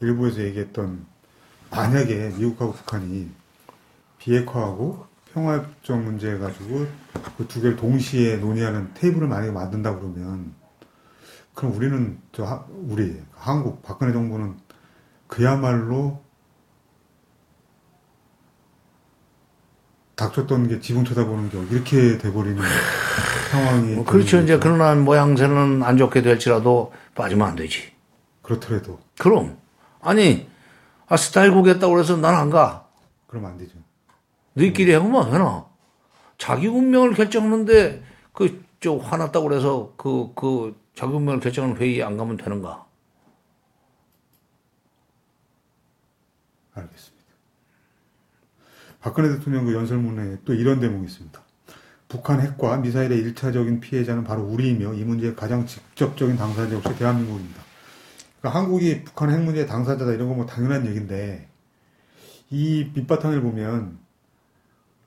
일부에서 0.00 0.42
얘기했던 0.42 1.06
만약에 1.72 2.34
미국하고 2.38 2.72
북한이 2.72 3.30
비핵화하고 4.18 5.06
평화협정 5.32 6.04
문제 6.04 6.30
해가지고 6.32 6.86
그 7.36 7.48
두 7.48 7.60
개를 7.60 7.76
동시에 7.76 8.36
논의하는 8.36 8.92
테이블을 8.94 9.26
만약에 9.26 9.50
만든다 9.50 9.96
그러면 9.96 10.54
그럼 11.54 11.74
우리는 11.74 12.18
저 12.32 12.64
우리 12.70 13.20
한국 13.34 13.82
박근혜 13.82 14.12
정부는 14.12 14.56
그야말로 15.34 16.22
닥쳤던 20.14 20.68
게 20.68 20.80
지붕 20.80 21.04
쳐다보는 21.04 21.50
게 21.50 21.74
이렇게 21.74 22.18
돼버리는 22.18 22.62
상황이 23.50 23.94
뭐 23.94 24.04
그렇죠 24.04 24.40
이제 24.40 24.58
그러나 24.60 24.94
모양새는 24.94 25.82
안 25.82 25.96
좋게 25.96 26.22
될지라도 26.22 26.92
빠지면 27.16 27.48
안 27.48 27.56
되지. 27.56 27.92
그렇더라도. 28.42 29.00
그럼. 29.18 29.58
아니, 30.00 30.48
아, 31.08 31.16
스타일 31.16 31.52
구겠다고 31.52 31.94
그래서 31.94 32.16
난 32.16 32.34
안 32.34 32.50
가. 32.50 32.86
그럼 33.26 33.46
안 33.46 33.58
되죠. 33.58 33.72
너희끼리 34.52 34.92
해보면 34.92 35.32
되나? 35.32 35.64
자기 36.38 36.68
운명을 36.68 37.14
결정하는데, 37.14 38.04
그, 38.32 38.62
저, 38.80 38.96
화났다고 38.96 39.48
그래서 39.48 39.92
그, 39.96 40.30
그, 40.36 40.76
자기 40.94 41.12
운명을 41.14 41.40
결정하는 41.40 41.76
회의 41.78 42.02
안 42.02 42.16
가면 42.16 42.36
되는가? 42.36 42.83
알겠습니다. 46.74 47.24
박근혜 49.00 49.28
대통령 49.28 49.64
그 49.66 49.74
연설문에 49.74 50.38
또 50.44 50.54
이런 50.54 50.80
대목이 50.80 51.06
있습니다. 51.06 51.40
북한 52.08 52.40
핵과 52.40 52.76
미사일의 52.78 53.18
일차적인 53.18 53.80
피해자는 53.80 54.24
바로 54.24 54.42
우리이며 54.42 54.94
이 54.94 55.04
문제의 55.04 55.34
가장 55.36 55.66
직접적인 55.66 56.36
당사자 56.36 56.74
역시 56.74 56.94
대한민국입니다. 56.96 57.62
그러니까 58.40 58.60
한국이 58.60 59.04
북한 59.04 59.30
핵 59.30 59.42
문제 59.42 59.66
당사자다 59.66 60.12
이런 60.12 60.28
거뭐 60.28 60.46
당연한 60.46 60.86
얘기인데 60.86 61.48
이 62.50 62.90
밑바탕을 62.94 63.40
보면 63.40 63.98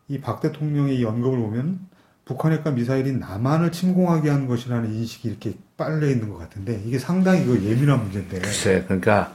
이 0.10 0.20
박 0.20 0.42
대통령의 0.42 0.98
이 0.98 1.04
언급을 1.06 1.38
보면 1.38 1.80
북한 2.26 2.52
핵과 2.54 2.72
미사일이 2.72 3.14
남한을 3.14 3.72
침공하게 3.72 4.30
한 4.30 4.48
것이라는 4.48 4.94
인식이 4.94 5.28
이렇게 5.30 5.54
빨려 5.78 6.08
있는 6.10 6.30
것 6.30 6.38
같은데 6.38 6.82
이게 6.86 7.00
상당히 7.00 7.46
그 7.46 7.62
예민한 7.64 8.04
문제인데. 8.04 8.40
글쎄, 8.40 8.84
그러니까 8.86 9.34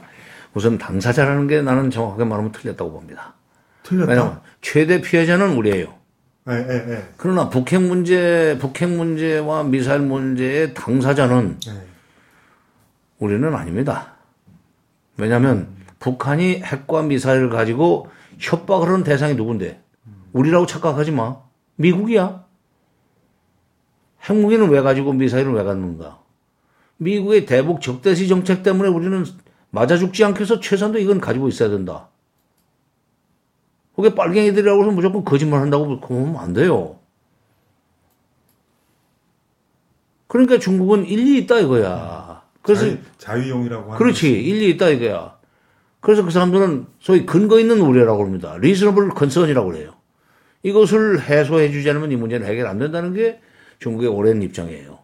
우선 0.53 0.77
당사자라는 0.77 1.47
게 1.47 1.61
나는 1.61 1.89
정확하게 1.89 2.25
말하면 2.25 2.51
틀렸다고 2.51 2.91
봅니다. 2.91 3.33
틀렸다. 3.83 4.11
왜냐면 4.11 4.41
최대 4.61 5.01
피해자는 5.01 5.55
우리예요. 5.55 5.93
예, 6.49 6.53
예, 6.53 6.91
예. 6.91 7.09
그러나 7.17 7.49
북핵 7.49 7.81
문제, 7.81 8.57
북핵 8.59 8.89
문제와 8.89 9.63
미사일 9.63 10.01
문제의 10.01 10.73
당사자는 10.73 11.59
예. 11.67 11.71
우리는 13.19 13.53
아닙니다. 13.55 14.13
왜냐하면 15.17 15.69
북한이 15.99 16.61
핵과 16.63 17.03
미사일을 17.03 17.49
가지고 17.49 18.09
협박을 18.39 18.89
하는 18.89 19.03
대상이 19.03 19.35
누군데? 19.35 19.81
우리라고 20.33 20.65
착각하지 20.65 21.11
마. 21.11 21.37
미국이야. 21.75 22.43
핵무기는 24.29 24.69
왜 24.69 24.81
가지고 24.81 25.13
미사일은 25.13 25.53
왜 25.53 25.63
갖는가? 25.63 26.19
미국의 26.97 27.45
대북 27.45 27.81
적대시 27.81 28.27
정책 28.27 28.63
때문에 28.63 28.89
우리는 28.89 29.23
맞아 29.73 29.97
죽지 29.97 30.23
않게 30.23 30.41
해서 30.41 30.59
최소한도 30.59 30.99
이건 30.99 31.19
가지고 31.19 31.47
있어야 31.47 31.69
된다. 31.69 32.07
그게 33.95 34.13
빨갱이들이라고 34.13 34.83
해서 34.83 34.91
무조건 34.91 35.25
거짓말 35.25 35.61
한다고 35.61 35.99
그러면 35.99 36.37
안 36.37 36.53
돼요. 36.53 36.99
그러니까 40.27 40.59
중국은 40.59 41.05
일리 41.07 41.39
있다 41.39 41.59
이거야. 41.59 42.43
그래서 42.61 42.85
자유, 43.17 43.49
용이라고 43.49 43.85
하는 43.85 43.97
그렇지 43.97 44.21
것이. 44.21 44.31
일리 44.31 44.69
있다 44.69 44.89
이거야. 44.89 45.39
그래서 46.01 46.23
그 46.23 46.29
사람들은 46.29 46.85
소위 46.99 47.25
근거 47.25 47.59
있는 47.59 47.81
우려라고 47.81 48.23
합니다. 48.23 48.55
리스너블 48.59 49.09
컨선이라고 49.09 49.71
그래요. 49.71 49.95
이것을 50.61 51.19
해소해 51.19 51.71
주지 51.71 51.89
않으면 51.89 52.11
이 52.11 52.15
문제는 52.15 52.45
해결 52.45 52.67
안 52.67 52.77
된다는 52.77 53.13
게 53.13 53.41
중국의 53.79 54.07
오랜 54.07 54.43
입장이에요. 54.43 54.99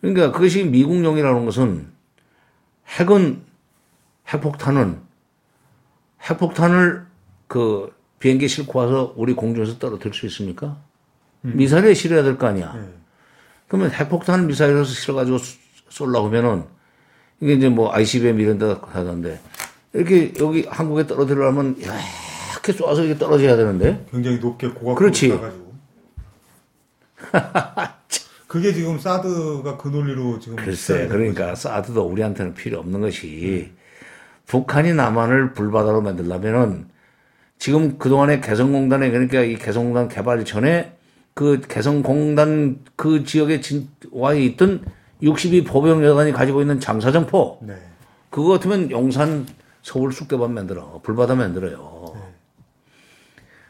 그러니까 0.00 0.32
그것이 0.32 0.64
미국용이라는 0.64 1.44
것은 1.44 1.97
핵은 2.88 3.42
핵폭탄은 4.28 5.00
핵폭탄을 6.22 7.06
그 7.46 7.92
비행기 8.18 8.48
싣고 8.48 8.78
와서 8.78 9.12
우리 9.16 9.34
공중에서 9.34 9.78
떨어뜨릴 9.78 10.12
수 10.14 10.26
있습니까? 10.26 10.76
미사일에 11.42 11.94
실어야 11.94 12.22
될 12.22 12.36
거 12.36 12.46
아니야. 12.48 12.72
네. 12.74 12.88
그러면 13.68 13.90
핵폭탄 13.92 14.46
미사일에서 14.46 14.84
실어가지고 14.84 15.38
쏠라고 15.88 16.26
하면은 16.26 16.64
이게 17.40 17.54
이제 17.54 17.68
뭐 17.68 17.92
ICBM 17.94 18.40
이런 18.40 18.58
데다 18.58 18.80
하던데 18.88 19.40
이렇게 19.92 20.32
여기 20.40 20.64
한국에 20.68 21.06
떨어뜨리려면 21.06 21.76
이렇게 21.78 22.72
쏘아서 22.72 23.04
이게 23.04 23.16
떨어져야 23.16 23.56
되는데 23.56 24.04
굉장히 24.10 24.38
높게 24.38 24.68
고각으로 24.68 24.94
그렇지. 24.96 25.28
가가지고. 25.28 25.68
그게 28.48 28.72
지금 28.72 28.98
사드가 28.98 29.76
그 29.76 29.88
논리로 29.88 30.38
지금 30.40 30.56
글쎄 30.56 31.06
그러니까 31.06 31.54
사드도 31.54 32.02
우리한테는 32.02 32.54
필요 32.54 32.78
없는 32.80 33.02
것이 33.02 33.70
북한이 34.46 34.94
남한을 34.94 35.52
불바다로 35.52 36.00
만들려면은 36.00 36.88
지금 37.58 37.98
그동안에 37.98 38.40
개성공단에 38.40 39.10
그러니까 39.10 39.42
이 39.42 39.56
개성공단 39.56 40.08
개발 40.08 40.46
전에 40.46 40.96
그 41.34 41.60
개성공단 41.60 42.80
그 42.96 43.24
지역에 43.24 43.60
진, 43.60 43.88
와 44.10 44.32
있던 44.32 44.84
62 45.22 45.64
보병 45.64 46.02
여단이 46.02 46.32
가지고 46.32 46.62
있는 46.62 46.80
장사정포. 46.80 47.58
네. 47.62 47.74
그거 48.30 48.50
같으면 48.50 48.90
용산 48.90 49.46
서울 49.82 50.12
쑥대밭 50.12 50.50
만들어. 50.50 51.00
불바다 51.02 51.34
만들어요. 51.34 52.14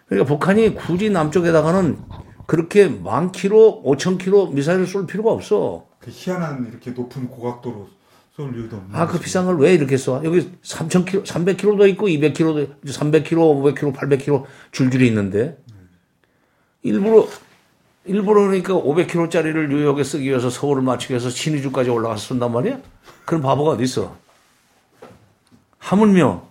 그러니까 0.07 0.29
북한이 0.29 0.75
굳이 0.75 1.11
남쪽에다가는 1.11 1.99
그렇게 2.49 2.89
만 2.89 3.31
킬로, 3.31 3.83
5천 3.85 4.17
킬로 4.19 4.47
미사일을 4.47 4.87
쏠 4.87 5.07
필요가 5.07 5.31
없어. 5.33 5.85
그 6.01 6.11
희한한 6.11 6.67
이렇게 6.71 6.93
높은 6.93 7.29
고각도로 7.29 7.87
쏠 8.35 8.55
이유도 8.57 8.77
없는 8.79 8.97
아, 8.99 9.07
그. 9.07 9.21
비싼 9.21 9.45
걸 9.45 9.59
왜 9.59 9.75
이렇게 9.75 9.99
써? 9.99 10.25
여기 10.25 10.51
3천 10.63 11.05
킬로, 11.05 11.27
300 11.27 11.59
킬로도 11.59 11.87
있고 11.89 12.09
200 12.09 12.33
킬로도, 12.33 12.67
300 12.87 13.25
킬로, 13.25 13.51
500 13.51 13.75
킬로, 13.75 13.93
800 13.93 14.23
킬로 14.23 14.47
줄줄이 14.73 15.07
있는데 15.09 15.59
일부러 16.83 17.29
일부러 18.07 18.47
그러니까 18.47 18.75
500 18.77 19.09
킬로짜리를 19.09 19.69
뉴욕에 19.69 20.03
쓰기 20.03 20.25
위해서 20.31 20.49
서울을 20.49 20.81
맞추기 20.83 21.13
위해서 21.13 21.29
신의주까지 21.29 21.91
올라가서 21.91 22.29
쏜단 22.29 22.51
말이야? 22.51 22.81
그런 23.27 23.43
바보가 23.43 23.73
어디 23.73 23.85
있어? 23.85 24.17
하물며 25.81 26.49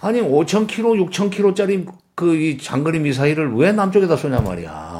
아니 0.00 0.20
5천 0.20 0.66
킬로, 0.66 0.90
6천 0.92 1.30
킬로짜리 1.30 1.86
그 2.14 2.34
이 2.34 2.58
장거리 2.58 2.98
미사일을 2.98 3.54
왜 3.54 3.70
남쪽에다 3.70 4.16
쏘냐 4.16 4.40
말이야. 4.40 4.97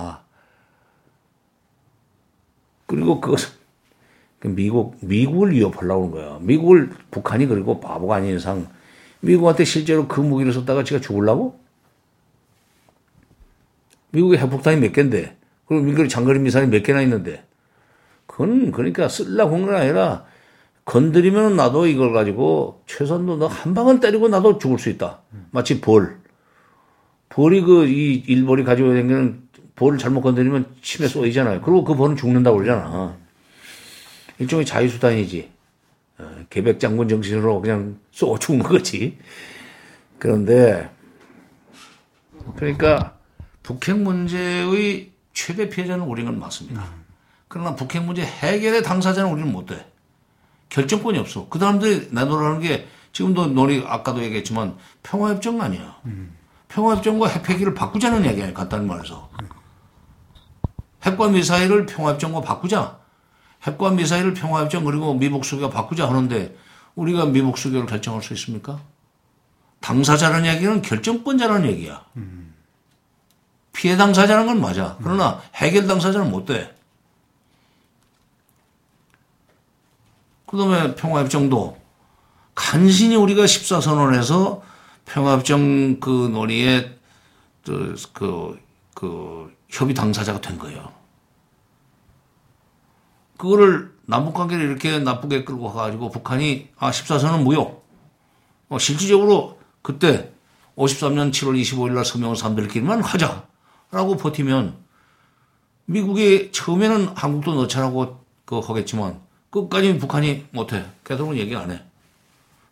그리고 2.88 3.20
그 3.20 3.37
미국 4.42 4.96
미국을 5.01 5.53
위협하려고 5.53 6.03
하는 6.07 6.11
거야. 6.11 6.38
미국을 6.40 6.90
북한이 7.11 7.46
그리고 7.46 7.79
바보가 7.81 8.16
아닌 8.16 8.37
이상 8.37 8.66
미국한테 9.20 9.64
실제로 9.64 10.09
그 10.09 10.20
무기를 10.20 10.53
썼다가 10.53 10.83
지가 10.85 11.01
죽을라고? 11.01 11.61
미국의 14.11 14.38
핵폭탄이 14.38 14.81
몇 14.81 14.92
개인데 14.92 15.37
그리고 15.66 15.85
미국의 15.85 16.09
장거리 16.09 16.38
미사일이 16.38 16.70
몇 16.70 16.83
개나 16.83 17.03
있는데 17.03 17.44
그건 18.27 18.72
그러니까 18.72 19.09
쓰려고 19.09 19.55
한건 19.57 19.74
아니라 19.74 20.24
건드리면 20.87 21.57
나도 21.57 21.87
이걸 21.87 22.12
가지고 22.14 22.83
최선도 22.87 23.37
너 23.37 23.48
한 23.48 23.74
방을 23.74 24.01
때리고 24.01 24.29
나도 24.29 24.59
죽을 24.59 24.79
수 24.79 24.88
있다. 24.88 25.20
마치 25.51 25.83
벌. 25.83 26.16
벌이 27.29 27.61
그 27.61 27.85
이 27.87 28.14
일벌이 28.27 28.64
가지고 28.64 28.94
다니는 28.94 29.47
벌을 29.79 29.97
잘못 29.99 30.23
건드리면 30.23 30.75
침에 30.83 31.07
쏘이잖아요. 31.07 31.61
그리고 31.61 31.85
그 31.85 31.95
벌은 31.95 32.17
죽는다고 32.17 32.59
그러잖아. 32.59 33.17
일종의 34.38 34.67
자유수단이지. 34.67 35.51
어, 36.19 36.37
계백 36.51 36.81
장군 36.81 37.09
정신으로 37.09 37.61
그냥 37.61 37.99
쏘 38.11 38.37
죽은 38.38 38.59
거지. 38.61 39.19
그런데 40.19 40.91
그러니까 42.57 43.17
북핵 43.62 43.99
문제의 43.99 45.12
최대 45.33 45.69
피해자는 45.69 46.05
우리는 46.05 46.37
맞습니다. 46.38 46.85
그러나 47.47 47.77
북핵 47.77 48.03
문제 48.03 48.23
해결의 48.23 48.83
당사자는 48.83 49.31
우리는 49.31 49.51
못 49.53 49.67
돼. 49.67 49.87
결정권이 50.71 51.19
없어. 51.19 51.49
그 51.49 51.59
사람들이 51.59 52.09
내놓으라는 52.11 52.61
게 52.61 52.88
지금도 53.12 53.47
논의 53.47 53.85
아까도 53.87 54.23
얘기했지만 54.23 54.77
평화협정 55.05 55.61
아니야. 55.61 55.99
평화협정과 56.69 57.29
핵폐기를 57.29 57.75
바꾸자는 57.75 58.27
얘기야. 58.27 58.53
간단히 58.53 58.87
말해서. 58.87 59.31
핵과 61.04 61.28
미사일을 61.28 61.87
평화협정과 61.87 62.40
바꾸자. 62.40 62.98
핵과 63.62 63.90
미사일을 63.90 64.34
평화협정 64.34 64.84
그리고 64.84 65.14
미북 65.14 65.44
수교 65.44 65.70
바꾸자 65.70 66.08
하는데 66.08 66.56
우리가 66.94 67.26
미북 67.26 67.58
수교를 67.58 67.87
결정할 67.87 68.22
수 68.22 68.32
있습니까? 68.34 68.80
당사자라는 69.80 70.46
얘기는 70.54 70.82
결정권자라는 70.82 71.70
얘기야. 71.70 72.04
피해 73.72 73.96
당사자는 73.96 74.46
건 74.46 74.61
맞아. 74.61 74.96
그러나 75.02 75.40
해결 75.54 75.87
당사자는 75.87 76.30
못 76.30 76.46
돼. 76.46 76.74
그 80.46 80.56
다음에 80.56 80.94
평화협정도 80.94 81.78
간신히 82.54 83.14
우리가 83.14 83.44
14선언에서 83.44 84.62
평화협정 85.04 86.00
그 86.00 86.28
논의에 86.32 86.98
그, 87.64 87.94
그, 88.12 88.58
그 88.94 89.56
협의 89.68 89.94
당사자가 89.94 90.40
된 90.40 90.59
거예요. 90.59 90.92
그거를 93.37 93.94
남북 94.07 94.35
관계를 94.35 94.64
이렇게 94.64 94.98
나쁘게 94.98 95.44
끌고 95.44 95.72
가가지고 95.72 96.11
북한이 96.11 96.68
아 96.76 96.90
14선은 96.90 97.42
무효. 97.42 97.83
어, 98.68 98.78
실질적으로 98.78 99.59
그때 99.83 100.33
53년 100.76 101.31
7월 101.31 101.61
25일 101.61 101.92
날 101.92 102.04
서명을 102.04 102.37
사람들끼리만 102.37 103.02
하자라고 103.02 104.16
버티면 104.18 104.76
미국이 105.87 106.50
처음에는 106.52 107.09
한국도 107.14 107.54
넣자라고 107.54 108.24
그 108.44 108.59
하겠지만 108.59 109.20
끝까지 109.50 109.98
북한이 109.98 110.46
못해. 110.50 110.85
걔들은 111.04 111.37
얘기 111.37 111.57
안 111.57 111.70
해. 111.70 111.83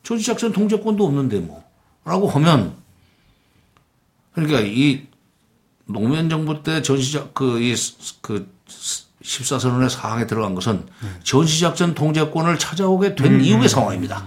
조지작전 0.02 0.52
통제권도 0.52 1.04
없는데 1.04 1.40
뭐. 1.40 1.64
라고 2.04 2.28
하면 2.28 2.76
그러니까 4.32 4.60
이 4.60 5.06
노무현 5.86 6.28
정부 6.28 6.62
때 6.62 6.82
전시작 6.82 7.34
그이그 7.34 8.48
14선언의 9.22 9.88
사항에 9.88 10.26
들어간 10.26 10.54
것은 10.54 10.86
전시작전 11.22 11.94
통제권을 11.94 12.58
찾아오게 12.58 13.14
된 13.14 13.40
이후의 13.40 13.68
상황입니다. 13.68 14.24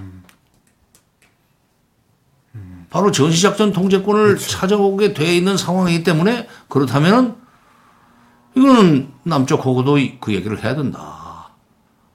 바로 2.89 3.11
전시작전 3.11 3.71
통제권을 3.71 4.37
찾아오게 4.37 5.13
돼 5.13 5.35
있는 5.35 5.57
상황이기 5.57 6.03
때문에 6.03 6.47
그렇다면은 6.69 7.35
이거는 8.55 9.11
남쪽하고도 9.23 9.97
그 10.19 10.33
얘기를 10.33 10.63
해야 10.63 10.75
된다. 10.75 11.51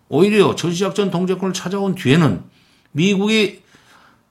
오히려 0.08 0.54
전시작전 0.54 1.10
통제권을 1.10 1.54
찾아온 1.54 1.94
뒤에는 1.94 2.42
미국이 2.92 3.62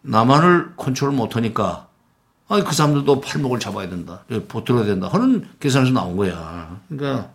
남한을 0.01 0.75
컨트롤 0.75 1.11
못하니까 1.11 1.87
아, 2.47 2.61
그 2.63 2.73
사람들도 2.73 3.21
팔목을 3.21 3.59
잡아야 3.59 3.89
된다. 3.89 4.23
보들어야 4.47 4.85
된다. 4.85 5.07
하는 5.07 5.47
계산에서 5.59 5.91
나온 5.91 6.17
거야. 6.17 6.79
그러니까 6.89 7.31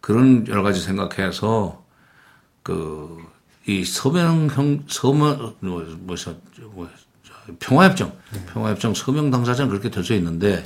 그런 0.00 0.46
여러 0.48 0.62
가지 0.62 0.80
생각해서 0.80 1.84
그 2.62 3.36
이 3.66 3.84
서명형 3.84 4.84
서명 4.86 5.56
뭐 5.58 5.84
뭐서 5.98 6.34
뭐, 6.70 6.88
평화협정 7.58 8.16
평화협정 8.52 8.94
서명 8.94 9.30
당사자는 9.30 9.70
그렇게 9.70 9.90
될수 9.90 10.14
있는데 10.14 10.62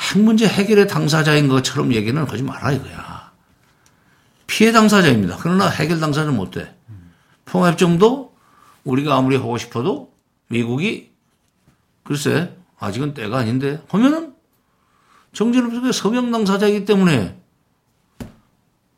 핵 0.00 0.18
문제 0.18 0.48
해결의 0.48 0.88
당사자인 0.88 1.48
것처럼 1.48 1.92
얘기는 1.92 2.22
하지 2.22 2.42
마라 2.42 2.72
이거야. 2.72 3.30
피해 4.46 4.72
당사자입니다. 4.72 5.36
그러나 5.40 5.68
해결 5.68 6.00
당사자는 6.00 6.34
못 6.34 6.50
돼. 6.50 6.74
평화협정도 7.44 8.34
우리가 8.84 9.14
아무리 9.16 9.36
하고 9.36 9.58
싶어도 9.58 10.12
미국이 10.48 11.12
글쎄 12.08 12.56
아직은 12.78 13.12
때가 13.12 13.36
아닌데 13.36 13.82
하면은 13.88 14.32
정전협정의 15.34 15.92
서명 15.92 16.30
당사자이기 16.30 16.86
때문에 16.86 17.38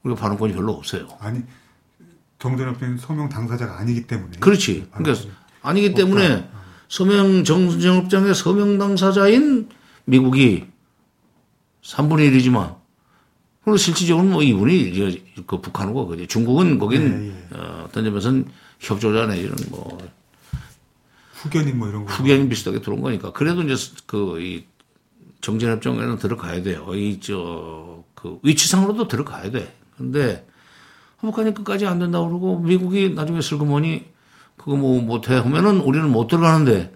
우리가 0.05 0.20
발언권이 0.20 0.55
별로 0.55 0.75
없어요. 0.75 1.09
아니 1.18 1.42
정전협정 2.38 2.99
서명 2.99 3.29
당사자가 3.29 3.81
아니기 3.81 4.07
때문에 4.07 4.38
그렇지. 4.38 4.87
그러니까 4.94 5.29
아니기 5.61 5.92
때문에 5.92 6.49
서명 6.88 7.42
정전협정의 7.42 8.33
서명 8.33 8.79
당사자인 8.79 9.68
미국이 10.05 10.68
3분의 11.83 12.31
1이지만 12.31 12.77
그리고 13.64 13.77
실질적으로 13.77 14.25
뭐 14.25 14.42
이분이 14.44 15.25
그 15.49 15.61
북한하고 15.61 16.07
그 16.07 16.27
중국은 16.29 16.79
거긴 16.79 17.35
예, 17.53 17.57
예. 17.57 17.59
어, 17.59 17.87
어떤 17.88 18.05
점에서는 18.05 18.46
협조자 18.79 19.27
내지는 19.27 19.57
뭐 19.68 19.99
후견인 21.42 21.79
뭐 21.79 21.88
이런 21.88 22.05
거 22.05 22.12
후견 22.12 22.48
비슷하게 22.48 22.81
들어온 22.81 23.00
거니까 23.00 23.33
그래도 23.33 23.62
이제 23.62 23.74
그 24.07 24.40
이 24.40 24.64
정전협정에는 25.40 26.18
들어가야 26.18 26.62
돼요. 26.62 26.87
이 26.94 27.18
저 27.20 28.05
그 28.14 28.38
위치상으로도 28.42 29.09
들어가야 29.09 29.50
돼. 29.50 29.74
근데 29.96 30.46
북한이 31.20 31.55
끝까지 31.55 31.87
안 31.87 31.98
된다고 31.98 32.29
그러고 32.29 32.59
미국이 32.61 33.11
나중에 33.14 33.40
슬그머니 33.40 34.05
그거 34.59 34.76
뭐 34.76 35.00
못해 35.00 35.35
하면은 35.37 35.81
우리는 35.81 36.11
못 36.11 36.26
들어가는데 36.26 36.94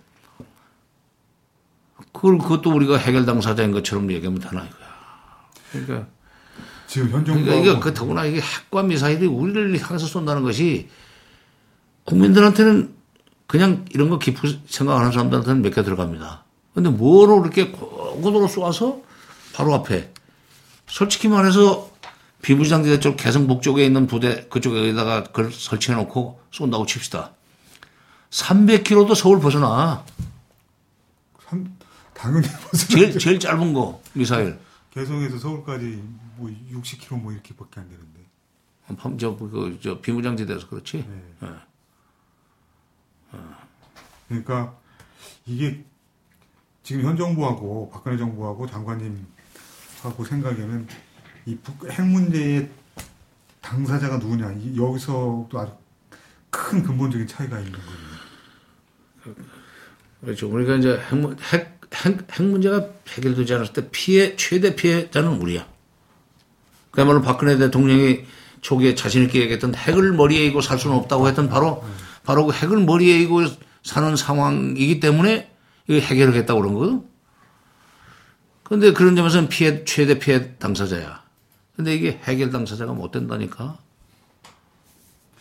그걸 2.12 2.36
그것도 2.38 2.70
우리가 2.74 2.98
해결 2.98 3.24
당사자인 3.24 3.72
것처럼 3.72 4.10
얘기하면 4.12 4.38
되나 4.40 4.64
이거야. 4.66 4.88
그러니까 5.72 6.06
지금 6.86 7.08
현 7.10 7.24
정부하고 7.24 7.44
그러니까 7.44 7.70
이게 7.72 7.80
그 7.80 7.94
더구나 7.94 8.24
이게 8.26 8.40
핵과 8.42 8.82
미사일이 8.82 9.26
우리를 9.26 9.80
향해서 9.80 10.06
쏜다는 10.06 10.42
것이 10.42 10.88
국민들한테는 12.04 12.94
그냥 13.46 13.84
이런 13.90 14.08
거 14.10 14.18
깊이 14.18 14.60
생각하는 14.66 15.12
사람들한테는 15.12 15.62
몇 15.62 15.70
개 15.74 15.82
들어갑니다. 15.82 16.44
근데 16.74 16.90
뭐로 16.90 17.42
이렇게 17.42 17.70
고도로 17.70 18.48
쏘아서 18.48 19.00
바로 19.54 19.74
앞에 19.74 20.12
솔직히 20.86 21.28
말해서 21.28 21.90
비무장지대 22.42 23.00
쪽 23.00 23.16
개성 23.16 23.46
북 23.46 23.62
쪽에 23.62 23.84
있는 23.86 24.06
부대 24.06 24.46
그쪽에다가 24.48 25.24
그걸 25.24 25.52
설치해 25.52 25.96
놓고 25.96 26.40
쏜다고 26.50 26.84
칩시다. 26.86 27.32
300km도 28.30 29.14
서울 29.14 29.40
벗어나. 29.40 30.04
삼- 31.48 31.76
당연히 32.12 32.46
무슨 32.72 32.88
제일, 32.88 33.18
제일 33.18 33.38
짧은 33.38 33.72
거 33.72 34.02
미사일. 34.12 34.58
개성에서 34.92 35.38
서울까지 35.38 36.02
뭐 36.36 36.50
60km 36.72 37.20
뭐 37.22 37.32
이렇게밖에 37.32 37.80
안 37.80 37.88
되는데. 37.88 38.20
밤- 38.98 39.16
저, 39.18 39.36
그, 39.36 39.78
저 39.82 40.00
비무장지대에서 40.00 40.68
그렇지. 40.68 40.98
예. 41.42 41.46
그러니까 44.28 44.74
이게 45.46 45.84
지금 46.82 47.02
현 47.04 47.16
정부하고 47.16 47.90
박근혜 47.92 48.16
정부하고 48.16 48.66
장관님하고 48.66 50.24
생각에는 50.28 50.86
이 51.46 51.56
북- 51.56 51.90
핵 51.90 52.02
문제의 52.06 52.68
당사자가 53.60 54.18
누구냐 54.18 54.52
이- 54.52 54.76
여기서도 54.76 55.48
아주 55.54 55.72
큰 56.50 56.82
근본적인 56.82 57.26
차이가 57.26 57.58
있는 57.58 57.72
거예요. 57.72 59.34
그렇죠. 60.20 60.48
우리가 60.50 60.76
이제 60.76 60.98
핵, 61.10 61.14
문- 61.16 61.36
핵, 61.52 61.80
핵, 61.92 62.26
핵 62.32 62.42
문제가 62.42 62.88
해결되지 63.08 63.54
않았을 63.54 63.72
때 63.72 63.88
피해, 63.90 64.36
최대 64.36 64.74
피해자는 64.74 65.40
우리야. 65.40 65.66
그야말로 66.90 67.22
박근혜 67.22 67.56
대통령이 67.58 68.24
초기에 68.60 68.94
자신 68.94 69.24
있게 69.24 69.40
얘기했던 69.42 69.74
핵을 69.74 70.12
머리에 70.12 70.46
이고 70.46 70.60
살 70.60 70.78
수는 70.78 70.96
없다고 70.96 71.28
했던 71.28 71.48
바로, 71.48 71.84
바로 72.24 72.46
그 72.46 72.52
핵을 72.52 72.78
머리에 72.78 73.18
이고 73.20 73.42
사는 73.82 74.16
상황이기 74.16 74.98
때문에 74.98 75.50
이거 75.86 75.98
해결하겠다고 75.98 76.60
그런 76.60 76.74
거거든. 76.74 77.04
근데 78.62 78.92
그런 78.92 79.14
점에서는 79.14 79.48
피해, 79.48 79.84
최대 79.84 80.18
피해 80.18 80.56
당사자야. 80.56 81.22
근데 81.76 81.94
이게 81.94 82.18
해결 82.24 82.50
당사자가 82.50 82.94
못 82.94 83.10
된다니까. 83.10 83.78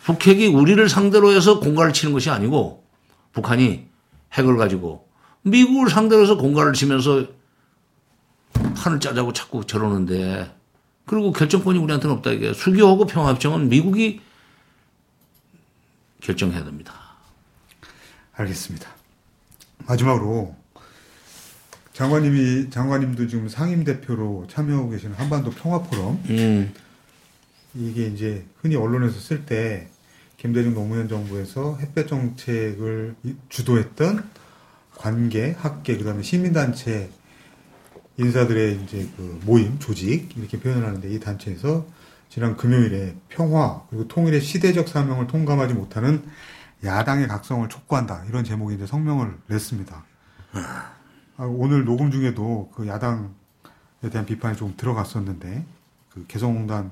북핵이 0.04 0.48
우리를 0.48 0.90
상대로 0.90 1.32
해서 1.32 1.62
공갈을 1.62 1.94
치는 1.94 2.12
것이 2.12 2.30
아니고 2.30 2.84
북한이 3.32 3.88
핵을 4.34 4.58
가지고 4.58 5.08
미국을 5.44 5.90
상대로 5.90 6.24
해서 6.24 6.36
공갈을 6.36 6.74
치면서 6.74 7.26
판을 8.76 9.00
짜자고 9.00 9.32
자꾸 9.32 9.66
저러는데 9.66 10.54
그리고 11.06 11.32
결정권이 11.32 11.80
우리한테는 11.80 12.18
없다 12.18 12.32
이게 12.32 12.54
수교하고 12.54 13.06
평화협정은 13.06 13.70
미국이 13.70 14.20
결정해야 16.24 16.64
됩니다. 16.64 16.94
알겠습니다. 18.34 18.90
마지막으로 19.86 20.56
장관님이 21.92 22.70
장관님도 22.72 23.28
지금 23.28 23.50
상임 23.50 23.84
대표로 23.84 24.48
참여하고 24.50 24.90
계시는 24.92 25.16
한반도 25.16 25.52
평화 25.52 25.84
포럼 25.84 26.24
음, 26.30 26.74
이게 27.76 28.08
이제 28.08 28.46
흔히 28.62 28.76
언론에서 28.76 29.20
쓸 29.20 29.46
때 29.46 29.90
김대중 30.38 30.74
노무현 30.74 31.08
정부에서 31.08 31.78
햇볕 31.78 32.08
정책을 32.08 33.16
이- 33.24 33.36
주도했던 33.50 34.28
관계, 34.96 35.52
학계, 35.52 35.98
그다음에 35.98 36.24
시민단체 36.24 37.10
인사들의 38.18 38.82
이제 38.84 39.08
그 39.18 39.40
모임, 39.46 39.78
조직 39.80 40.36
이렇게 40.38 40.60
표현을 40.60 40.86
하는데 40.88 41.10
이 41.14 41.20
단체에서 41.20 41.86
지난 42.30 42.58
금요일에 42.58 43.16
평화 43.30 43.84
그리고 43.90 44.08
통일의 44.08 44.42
시대적 44.42 44.88
사명을 44.88 45.28
통감하지 45.28 45.74
못하는 45.74 46.24
야당의 46.84 47.28
각성을 47.28 47.68
촉구한다 47.70 48.26
이런 48.28 48.44
제목의 48.44 48.78
이제 48.78 48.86
성명을 48.86 49.38
냈습니다. 49.48 50.06
아, 51.38 51.44
오늘 51.46 51.86
녹음 51.86 52.12
중에도 52.12 52.72
그 52.76 52.88
야당에 52.88 53.30
대한 54.12 54.26
비판이 54.26 54.58
좀 54.58 54.74
들어갔었는데 54.78 55.66
그 56.10 56.26
개성공단 56.28 56.92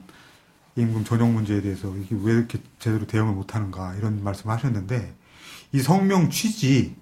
임금 0.76 1.04
전용 1.04 1.34
문제에 1.34 1.62
대해서 1.62 1.96
이게 1.98 2.16
왜 2.22 2.34
이렇게 2.34 2.60
제대로 2.80 3.06
대응을 3.06 3.34
못하는가 3.34 3.96
이런 3.96 4.24
말씀하셨는데 4.24 5.14
이 5.74 5.80
성명 5.80 6.30
취지 6.30 6.96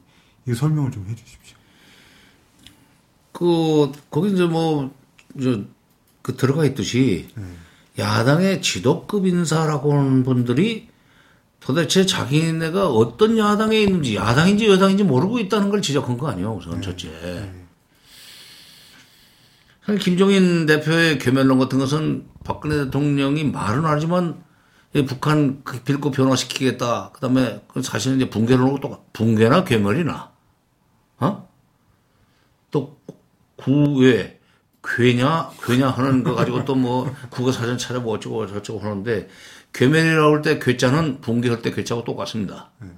이 0.47 0.53
설명을 0.53 0.91
좀 0.91 1.05
해주십시오. 1.07 1.57
그 3.31 3.91
거기 4.09 4.33
이제 4.33 4.45
뭐저그 4.45 4.95
들어가 6.35 6.65
있듯이 6.65 7.29
야당의 7.97 8.61
지도급 8.61 9.25
인사라고 9.25 9.93
하는 9.93 10.23
분들이 10.23 10.89
도대체 11.59 12.05
자기네가 12.05 12.89
어떤 12.89 13.37
야당에 13.37 13.81
있는지 13.81 14.15
야당인지 14.15 14.67
여당인지 14.67 15.03
모르고 15.03 15.39
있다는 15.39 15.69
걸 15.69 15.81
지적한 15.81 16.17
거 16.17 16.29
아니에요 16.29 16.55
우선 16.55 16.81
첫째. 16.81 17.09
사실 19.85 19.99
김종인 19.99 20.65
대표의 20.65 21.19
괴멸론 21.19 21.59
같은 21.59 21.79
것은 21.79 22.27
박근혜 22.43 22.85
대통령이 22.85 23.43
말은 23.45 23.85
하지만 23.85 24.43
이 24.93 25.05
북한 25.05 25.63
그 25.63 25.81
빌고 25.83 26.11
변화시키겠다. 26.11 27.11
그다음에 27.13 27.63
그 27.67 27.81
사실은 27.81 28.17
이제 28.17 28.29
붕괴를 28.29 28.63
놓고 28.63 28.79
또 28.79 29.05
붕괴나 29.13 29.63
괴멸이나 29.63 30.31
어? 31.19 31.49
또 32.71 32.99
구외 33.55 34.38
괴냐 34.83 35.51
괴냐 35.63 35.89
하는 35.89 36.23
거 36.23 36.33
가지고 36.35 36.63
또 36.65 36.75
뭐 36.75 37.13
국어 37.29 37.51
사전 37.51 37.77
찾아보고 37.77 38.13
어쩌고 38.13 38.47
저쩌고 38.47 38.79
하는데 38.79 39.27
괴멸이라고 39.73 40.35
할 40.35 40.41
때 40.41 40.59
괴짜는 40.59 41.21
붕괴할 41.21 41.61
때 41.61 41.71
괴짜하고 41.71 42.05
똑같습니다. 42.05 42.71
음. 42.81 42.97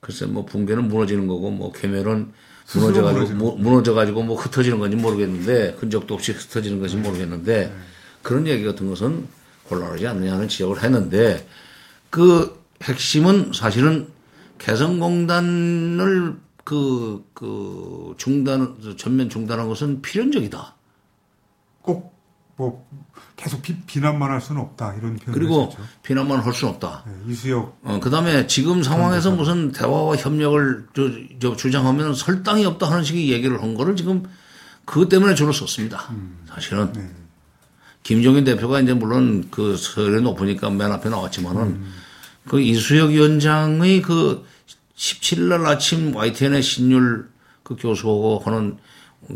글쎄 0.00 0.26
뭐 0.26 0.44
붕괴는 0.44 0.88
무너지는 0.88 1.26
거고 1.26 1.50
뭐 1.50 1.72
괴멸은 1.72 2.32
스스로 2.66 2.86
무너져 2.92 3.02
가지고 3.02 3.14
무너지는 3.18 3.38
뭐, 3.38 3.56
무너져 3.56 3.94
가지고 3.94 4.22
뭐 4.22 4.36
흩어지는 4.36 4.78
건지 4.78 4.96
모르겠는데 4.96 5.76
흔적도 5.78 6.14
없이 6.14 6.32
흩어지는 6.32 6.80
건지 6.80 6.96
모르겠는데 6.96 7.74
그런 8.22 8.46
얘기 8.46 8.64
같은 8.64 8.88
것은 8.88 9.26
곤란하지 9.64 10.06
않느냐는 10.06 10.48
지적을 10.48 10.82
했는데 10.82 11.46
그 12.10 12.58
핵심은 12.82 13.52
사실은 13.54 14.08
개성공단을 14.58 16.36
그, 16.68 17.24
그 17.32 18.14
중단, 18.18 18.76
전면 18.98 19.30
중단한 19.30 19.68
것은 19.68 20.02
필연적이다. 20.02 20.74
꼭 21.80 22.18
뭐 22.58 22.84
계속 23.36 23.62
비, 23.62 24.00
난만 24.00 24.30
할 24.30 24.40
수는 24.40 24.60
없다 24.60 24.94
이런 24.94 25.16
표현을 25.16 25.32
그리고 25.32 25.62
했었죠. 25.62 25.82
비난만 26.02 26.40
할 26.40 26.52
수는 26.52 26.74
없다. 26.74 27.04
네, 27.06 27.32
이수혁 27.32 27.78
어, 27.84 28.00
그 28.02 28.10
다음에 28.10 28.48
지금 28.48 28.82
상황에서 28.82 29.30
무슨 29.30 29.70
대화와 29.70 30.16
협력을 30.16 30.88
저, 30.92 31.02
저 31.40 31.56
주장하면 31.56 32.14
설당이 32.14 32.66
없다 32.66 32.90
하는 32.90 33.04
식의 33.04 33.30
얘기를 33.30 33.62
한 33.62 33.74
거를 33.74 33.94
지금 33.94 34.24
그것 34.84 35.08
때문에 35.08 35.36
줄을 35.36 35.54
썼습니다. 35.54 36.12
사실은. 36.48 36.92
네. 36.92 37.08
김종인 38.02 38.42
대표가 38.42 38.80
이제 38.80 38.92
물론 38.92 39.48
그 39.50 39.76
서열이 39.76 40.22
높으니까 40.22 40.70
맨 40.70 40.90
앞에 40.90 41.10
나왔지만은 41.10 41.84
그 42.48 42.60
이수혁 42.60 43.10
위원장의 43.10 44.02
그 44.02 44.44
17일 44.98 45.42
날 45.48 45.64
아침 45.64 46.14
YTN의 46.14 46.62
신율 46.62 47.30
그 47.62 47.76
교수하고 47.76 48.40
하는 48.44 48.76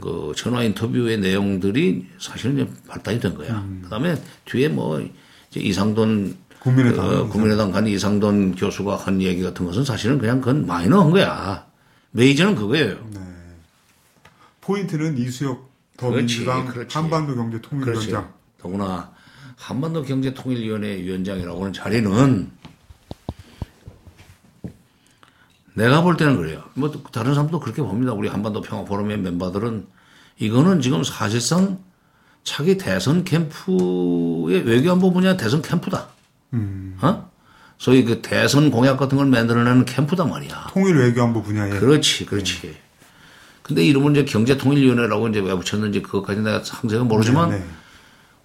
그 0.01 0.33
전화 0.37 0.62
인터뷰의 0.64 1.18
내용들이 1.18 2.07
사실은 2.18 2.55
이제 2.59 2.70
발단이 2.88 3.20
된 3.20 3.35
거야. 3.35 3.64
그 3.83 3.88
다음에 3.88 4.20
뒤에 4.44 4.68
뭐 4.68 5.01
이제 5.51 5.61
이상돈 5.61 6.37
국민의당 6.59 7.09
그 7.09 7.29
국민의당 7.29 7.70
간 7.70 7.87
이상돈 7.87 8.57
교수가 8.57 8.96
한 8.96 9.20
얘기 9.22 9.42
같은 9.42 9.64
것은 9.64 9.85
사실은 9.85 10.18
그냥 10.18 10.40
그건 10.40 10.66
마이너한 10.66 11.11
거야. 11.11 11.66
메이저는 12.11 12.55
그거예요. 12.57 12.98
네. 13.11 13.20
포인트는 14.61 15.16
이수혁 15.18 15.70
더민주당 15.96 16.66
그렇지. 16.66 16.96
한반도 16.96 17.35
그렇지. 17.35 17.51
경제 17.51 17.68
통일위원장 17.68 18.33
더구나 18.59 19.12
한반도 19.57 20.03
경제 20.03 20.35
통일위원회 20.35 21.03
위원장이라고 21.03 21.61
하는 21.61 21.72
자리는 21.72 22.51
내가 25.74 26.02
볼 26.02 26.16
때는 26.16 26.37
그래요. 26.37 26.62
뭐 26.74 26.90
다른 27.12 27.35
사람도 27.35 27.61
그렇게 27.61 27.82
봅니다. 27.82 28.12
우리 28.12 28.28
한반도 28.28 28.61
평화 28.61 28.85
포럼의 28.85 29.18
멤버들은 29.18 29.87
이거는 30.38 30.80
지금 30.80 31.02
사실상 31.04 31.78
차기 32.44 32.76
대선 32.76 33.24
캠프의 33.24 34.62
외교안보 34.64 35.12
분야 35.12 35.37
대선 35.37 35.62
캠프다. 35.62 36.08
어? 37.00 37.30
소위 37.78 38.04
그 38.04 38.22
대선 38.22 38.70
공약 38.70 38.96
같은 38.96 39.16
걸 39.16 39.26
만들어내는 39.26 39.85
캠프다 39.85 40.24
말이야. 40.24 40.68
통일 40.70 40.96
외교안보 40.96 41.42
분야에 41.42 41.70
그렇지, 41.70 42.26
그렇지. 42.26 42.76
근데 43.62 43.85
이름은 43.85 44.12
이제 44.12 44.24
경제통일위원회라고 44.24 45.28
이제 45.28 45.40
왜 45.40 45.54
붙였는지 45.54 46.02
그것까지 46.02 46.40
내가 46.40 46.62
상세히 46.64 47.00
모르지만 47.00 47.50
네, 47.50 47.58
네. 47.58 47.64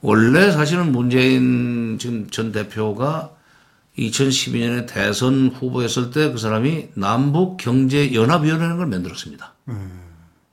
원래 0.01 0.51
사실은 0.51 0.91
문재인 0.91 1.97
지금 1.99 2.27
전 2.29 2.51
대표가 2.51 3.31
2012년에 3.97 4.87
대선 4.87 5.49
후보였을 5.49 6.11
때 6.11 6.31
그 6.31 6.37
사람이 6.37 6.89
남북 6.95 7.57
경제 7.57 8.13
연합위원회라는 8.13 8.77
걸 8.77 8.87
만들었습니다. 8.87 9.53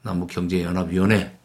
남북 0.02 0.28
경제 0.28 0.62
연합위원회. 0.62 1.36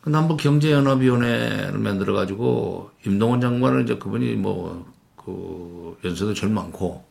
그 0.00 0.10
남북 0.10 0.38
경제 0.38 0.72
연합위원회를 0.72 1.78
만들어 1.78 2.12
가지고 2.14 2.90
임동원 3.06 3.40
장관은 3.40 3.84
이제 3.84 3.96
그분이 3.98 4.34
뭐그 4.34 5.98
연세도 6.04 6.34
제일 6.34 6.52
많고 6.52 7.04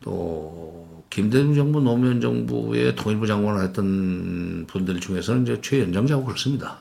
또 0.00 1.04
김대중 1.10 1.54
정부 1.54 1.80
노무현 1.80 2.20
정부의 2.20 2.96
통일부 2.96 3.28
장관을 3.28 3.62
했던 3.62 4.66
분들 4.66 4.98
중에서는 4.98 5.42
이제 5.42 5.60
최연장자고 5.62 6.24
그렇습니다. 6.24 6.78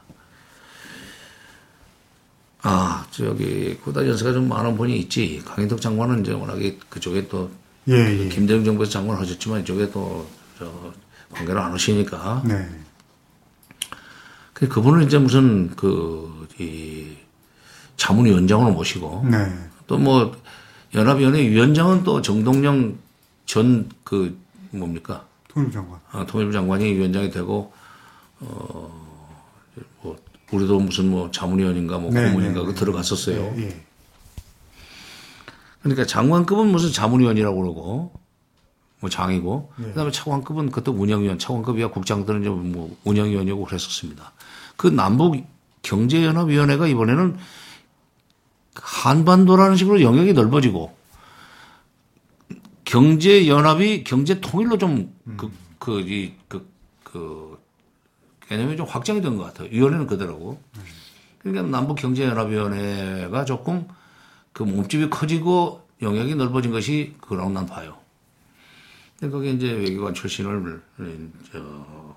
아, 2.65 3.05
저기, 3.11 3.77
그보다 3.79 4.07
연세가 4.07 4.31
좀 4.31 4.47
많은 4.47 4.77
분이 4.77 4.97
있지. 4.99 5.41
강인덕 5.45 5.81
장관은 5.81 6.21
이제 6.21 6.31
워낙에 6.31 6.77
그쪽에 6.89 7.27
또, 7.27 7.51
예, 7.89 7.93
예. 7.93 8.29
김대중 8.29 8.63
정부에서 8.63 8.91
장관을 8.93 9.21
하셨지만 9.21 9.61
이쪽에 9.61 9.91
또, 9.91 10.25
저, 10.57 10.93
관계를 11.31 11.59
안 11.59 11.73
하시니까. 11.73 12.43
네. 12.45 12.69
그 14.53 14.69
그분은 14.69 15.05
이제 15.05 15.17
무슨 15.17 15.75
그, 15.75 16.47
이, 16.57 17.17
자문위원장으로 17.97 18.71
모시고. 18.71 19.25
네. 19.29 19.53
또 19.85 19.97
뭐, 19.97 20.33
연합위원회 20.95 21.41
위원장은 21.49 22.05
또 22.05 22.21
정동영 22.21 22.97
전 23.45 23.89
그, 24.05 24.39
뭡니까. 24.71 25.25
통일부 25.49 25.73
장관. 25.73 25.99
아, 26.11 26.25
통일부 26.25 26.53
장관이 26.53 26.93
위원장이 26.93 27.29
되고, 27.29 27.73
어, 28.39 29.05
뭐, 30.01 30.15
우리도 30.53 30.79
무슨 30.79 31.09
뭐 31.09 31.31
자문위원인가 31.31 31.97
뭐 31.97 32.11
네, 32.11 32.27
고문인가 32.29 32.59
네, 32.61 32.65
그 32.65 32.71
네. 32.73 32.79
들어갔었어요. 32.79 33.53
예, 33.57 33.61
예. 33.63 33.83
그러니까 35.81 36.05
장관급은 36.05 36.67
무슨 36.67 36.91
자문위원이라고 36.91 37.61
그러고 37.61 38.13
뭐 38.99 39.09
장이고 39.09 39.73
네. 39.77 39.87
그다음에 39.87 40.11
차관급은 40.11 40.71
그때 40.71 40.91
운영위원 40.91 41.37
차관급이야 41.39 41.89
국장들은 41.89 42.41
이제 42.41 42.49
뭐 42.49 42.95
운영위원이고 43.03 43.65
그랬었습니다. 43.65 44.31
그 44.77 44.87
남북 44.87 45.35
경제연합위원회가 45.81 46.87
이번에는 46.87 47.37
한반도라는 48.75 49.75
식으로 49.75 50.01
영역이 50.01 50.33
넓어지고 50.33 50.95
경제연합이 52.85 54.03
경제 54.03 54.39
통일로 54.39 54.77
좀 54.77 55.11
그 55.37 55.49
그 55.79 55.99
이 55.99 56.31
그 56.47 56.65
그 57.03 57.52
개념이 58.53 58.77
좀 58.77 58.85
확장이 58.85 59.19
된 59.21 59.35
것 59.37 59.45
같아요. 59.45 59.67
위원회는 59.71 60.05
그대로고. 60.05 60.61
그러니까 61.39 61.63
남북 61.75 61.95
경제연합위원회가 61.97 63.45
조금 63.45 63.87
그 64.53 64.61
몸집이 64.63 65.09
커지고 65.09 65.85
영역이 66.01 66.35
넓어진 66.35 66.71
것이 66.71 67.15
그라고 67.19 67.49
난 67.49 67.65
봐요. 67.65 67.97
근데 69.19 69.31
거기 69.31 69.51
이제 69.53 69.71
외교관 69.71 70.13
출신을 70.13 70.81
저 71.51 72.15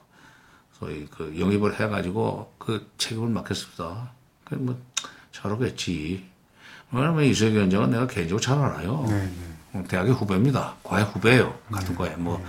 소위 0.78 1.06
그 1.10 1.34
영입을 1.38 1.80
해가지고 1.80 2.52
그 2.58 2.86
책임을 2.98 3.30
맡겼습니다. 3.30 4.10
그뭐 4.44 4.78
잘하겠지. 5.32 6.24
왜냐면 6.92 7.24
이수혁 7.24 7.54
위원장은 7.54 7.90
내가 7.90 8.06
개인적으로 8.06 8.40
잘 8.40 8.58
알아요. 8.58 9.06
네, 9.08 9.22
네. 9.24 9.78
어, 9.78 9.84
대학의 9.88 10.12
후배입니다. 10.12 10.74
과의 10.82 11.02
후배예요. 11.02 11.58
같은 11.72 11.94
과의. 11.94 12.14
뭐 12.16 12.44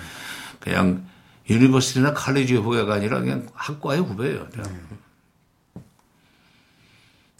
그냥 0.59 1.06
유니버시티나 1.49 2.13
칼리지 2.13 2.55
후배가 2.55 2.93
아니라 2.95 3.19
그냥 3.19 3.47
학과의 3.53 4.01
후배예요. 4.01 4.49
대학. 4.49 4.69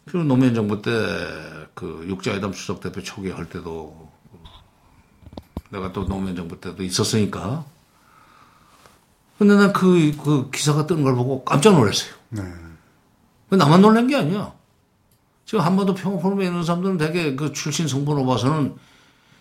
그리고 0.06 0.24
노무현 0.24 0.54
정부 0.56 0.82
때 0.82 0.91
그 1.78 2.04
육자회담 2.08 2.54
수석 2.54 2.82
대표 2.82 3.04
초기 3.04 3.30
할 3.30 3.48
때도 3.48 4.12
내가 5.70 5.93
또 5.93 6.08
노무현 6.08 6.36
정부 6.36 6.60
때도 6.60 6.82
있었으니까. 6.82 7.65
근데 9.38 9.56
난 9.56 9.72
그, 9.72 10.12
그 10.17 10.50
기사가 10.50 10.88
뜬 10.88 11.04
걸 11.04 11.13
보고 11.13 11.46
깜짝 11.46 11.76
놀랐어요. 11.76 12.15
네. 12.30 12.41
그 13.52 13.56
나만 13.56 13.82
놀란 13.82 14.08
게 14.08 14.15
아니야. 14.15 14.54
지금 15.46 15.63
한반도 15.63 15.93
평화 15.93 16.17
포럼에 16.20 16.46
있는 16.46 16.63
사람들은 16.63 16.98
되게 16.98 17.36
그 17.36 17.54
출신 17.54 17.88
성분으로 17.88 18.26
봐서는 18.26 18.76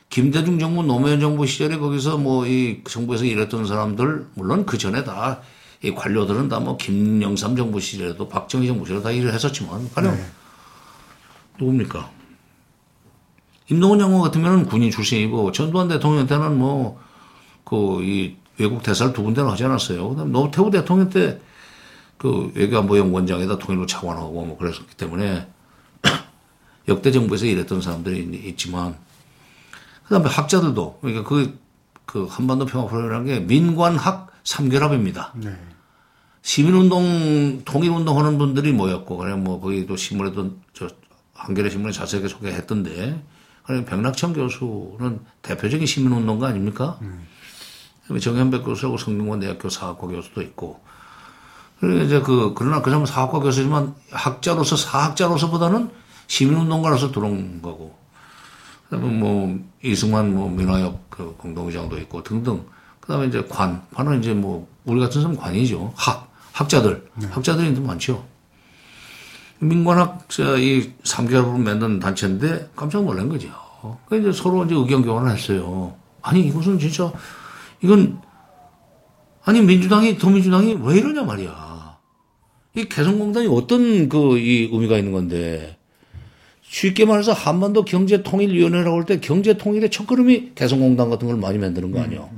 김대중 0.09 0.59
정부, 0.59 0.83
노무현 0.83 1.21
정부 1.21 1.47
시절에 1.47 1.79
거기서 1.79 2.19
뭐 2.19 2.47
이 2.47 2.81
정부에서 2.89 3.25
일했던 3.25 3.67
사람들, 3.67 4.27
물론 4.35 4.65
그 4.67 4.79
전에 4.79 5.05
다 5.05 5.41
이 5.83 5.91
관료들은 5.95 6.49
다 6.49 6.59
뭐 6.59 6.77
김영삼 6.79 7.55
정부 7.55 7.81
시절에도 7.81 8.29
박정희 8.29 8.67
정부 8.67 8.87
시절에 8.87 9.03
다 9.03 9.11
일을 9.11 9.33
했었지만, 9.35 9.91
가령 9.95 10.17
네. 10.17 10.25
누굽니까? 11.59 12.11
임동원 13.69 13.99
장관 13.99 14.23
같으면 14.23 14.67
군인 14.67 14.91
출신이고 14.91 15.53
전두환 15.53 15.89
대통령 15.89 16.27
때는 16.27 16.57
뭐 16.59 16.99
그 17.65 18.01
이 18.03 18.37
외국 18.59 18.83
대사를 18.83 19.13
두 19.13 19.23
군데나 19.23 19.53
하지 19.53 19.65
않았어요. 19.65 20.09
그다음 20.11 20.33
노태우 20.33 20.71
대통령 20.71 21.11
때 21.11 21.39
그 22.17 22.51
외교안보연구원장에다 22.55 23.59
통일부 23.59 23.87
차관하고 23.87 24.47
뭐 24.47 24.57
그랬었기 24.57 24.97
때문에 24.97 25.47
역대 26.89 27.13
정부에서 27.13 27.45
일했던 27.45 27.83
사람들이 27.83 28.41
있지만 28.49 28.97
그다음에 30.07 30.29
학자들도 30.29 30.99
그러니까 31.01 31.29
그, 31.29 31.59
그 32.05 32.27
한반도 32.27 32.67
평화 32.67 32.87
프로그램이라는 32.87 33.27
게 33.27 33.41
민관학 33.41 34.29
삼결합입니다. 34.45 35.33
네. 35.37 35.57
시민운동, 36.43 37.63
통일운동 37.65 38.19
하는 38.19 38.39
분들이 38.39 38.71
모였고, 38.71 39.17
그래, 39.17 39.35
뭐, 39.35 39.61
거기도 39.61 39.97
신문에도, 39.97 40.53
저, 40.73 40.87
한겨레 41.35 41.71
신문에 41.71 41.93
자세하게 41.93 42.29
소개했던데, 42.29 43.21
그래, 43.65 43.85
백낙천 43.85 44.33
교수는 44.33 45.23
대표적인 45.43 45.85
시민운동가 45.85 46.47
아닙니까? 46.47 47.01
그다음에 48.03 48.21
정현백 48.21 48.65
교수하고 48.65 48.97
성균관 48.97 49.41
대학교 49.41 49.69
사학과 49.69 50.07
교수도 50.07 50.41
있고, 50.43 50.81
그리고 51.81 52.05
이제 52.05 52.21
그, 52.21 52.55
그러나 52.57 52.81
그 52.81 52.91
사람은 52.91 53.07
사학과 53.07 53.41
교수지만 53.41 53.97
학자로서, 54.13 54.77
사학자로서보다는 54.77 55.91
시민운동가로서 56.29 57.11
들어온 57.11 57.61
거고, 57.61 57.99
그다음에 58.89 59.09
뭐, 59.09 59.59
이승만 59.83 60.35
뭐, 60.35 60.49
민화협 60.51 61.11
그 61.11 61.35
공동의장도 61.37 61.99
있고 61.99 62.23
등등. 62.23 62.65
그 63.01 63.09
다음에 63.09 63.27
이제 63.27 63.43
관. 63.49 63.83
관은 63.95 64.21
이제 64.21 64.33
뭐, 64.33 64.69
우리 64.85 65.01
같은 65.01 65.21
사람 65.21 65.37
관이죠. 65.37 65.93
학. 65.97 66.33
학자들. 66.53 67.09
학자들이 67.31 67.75
좀 67.75 67.87
많죠. 67.87 68.25
민관학, 69.59 70.27
저, 70.29 70.57
이 70.59 70.93
3개월로 71.03 71.59
만든 71.59 71.99
단체인데 71.99 72.71
깜짝 72.77 73.05
놀란 73.05 73.29
거죠. 73.29 73.49
그 74.09 74.19
이제 74.19 74.33
서로 74.33 74.65
이제 74.65 74.75
의견 74.75 75.03
교환을 75.03 75.33
했어요. 75.33 75.95
아니, 76.23 76.47
이것은 76.47 76.79
진짜, 76.79 77.13
이건, 77.83 78.21
아니, 79.45 79.61
민주당이, 79.63 80.19
더민주당이 80.19 80.79
왜 80.83 80.97
이러냐 80.97 81.23
말이야. 81.23 81.97
이 82.75 82.85
개성공단이 82.85 83.47
어떤 83.49 84.09
그, 84.09 84.39
이 84.39 84.69
의미가 84.73 84.99
있는 84.99 85.13
건데. 85.13 85.76
쉽게 86.69 87.05
말해서 87.05 87.33
한반도 87.33 87.85
경제통일위원회라고 87.85 88.97
할 88.97 89.05
때 89.07 89.21
경제통일의 89.21 89.91
첫걸음이 89.91 90.53
개성공단 90.55 91.09
같은 91.11 91.29
걸 91.29 91.37
많이 91.37 91.59
만드는 91.59 91.93
거 91.93 92.01
아니야. 92.01 92.29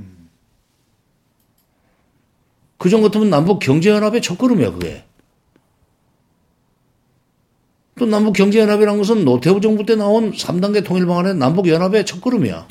그전 2.77 3.01
같으면 3.01 3.29
남북 3.29 3.59
경제연합의 3.59 4.21
첫걸음이야, 4.21 4.71
그게. 4.71 5.03
또 7.97 8.05
남북 8.05 8.33
경제연합이라는 8.33 8.97
것은 8.97 9.25
노태우 9.25 9.59
정부 9.59 9.85
때 9.85 9.95
나온 9.95 10.31
3단계 10.31 10.85
통일 10.85 11.05
방안의 11.05 11.35
남북 11.35 11.67
연합의 11.67 12.05
첫걸음이야. 12.05 12.67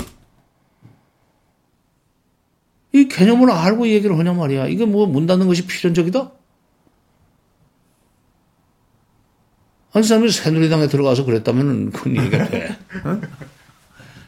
이 2.95 3.09
개념을 3.09 3.51
알고 3.51 3.85
이 3.85 3.93
얘기를 3.93 4.18
하냐 4.18 4.32
말이야. 4.32 4.68
이게 4.68 4.87
뭐 4.87 5.07
문 5.07 5.26
닫는 5.26 5.47
것이 5.47 5.66
필연적이다? 5.66 6.32
아니, 9.93 10.07
사람이 10.07 10.30
새누리당에 10.30 10.86
들어가서 10.89 11.24
그랬다면 11.24 11.91
그건 11.93 12.16
얘기가 12.16 12.49
돼. 12.49 12.78
어? 13.05 13.20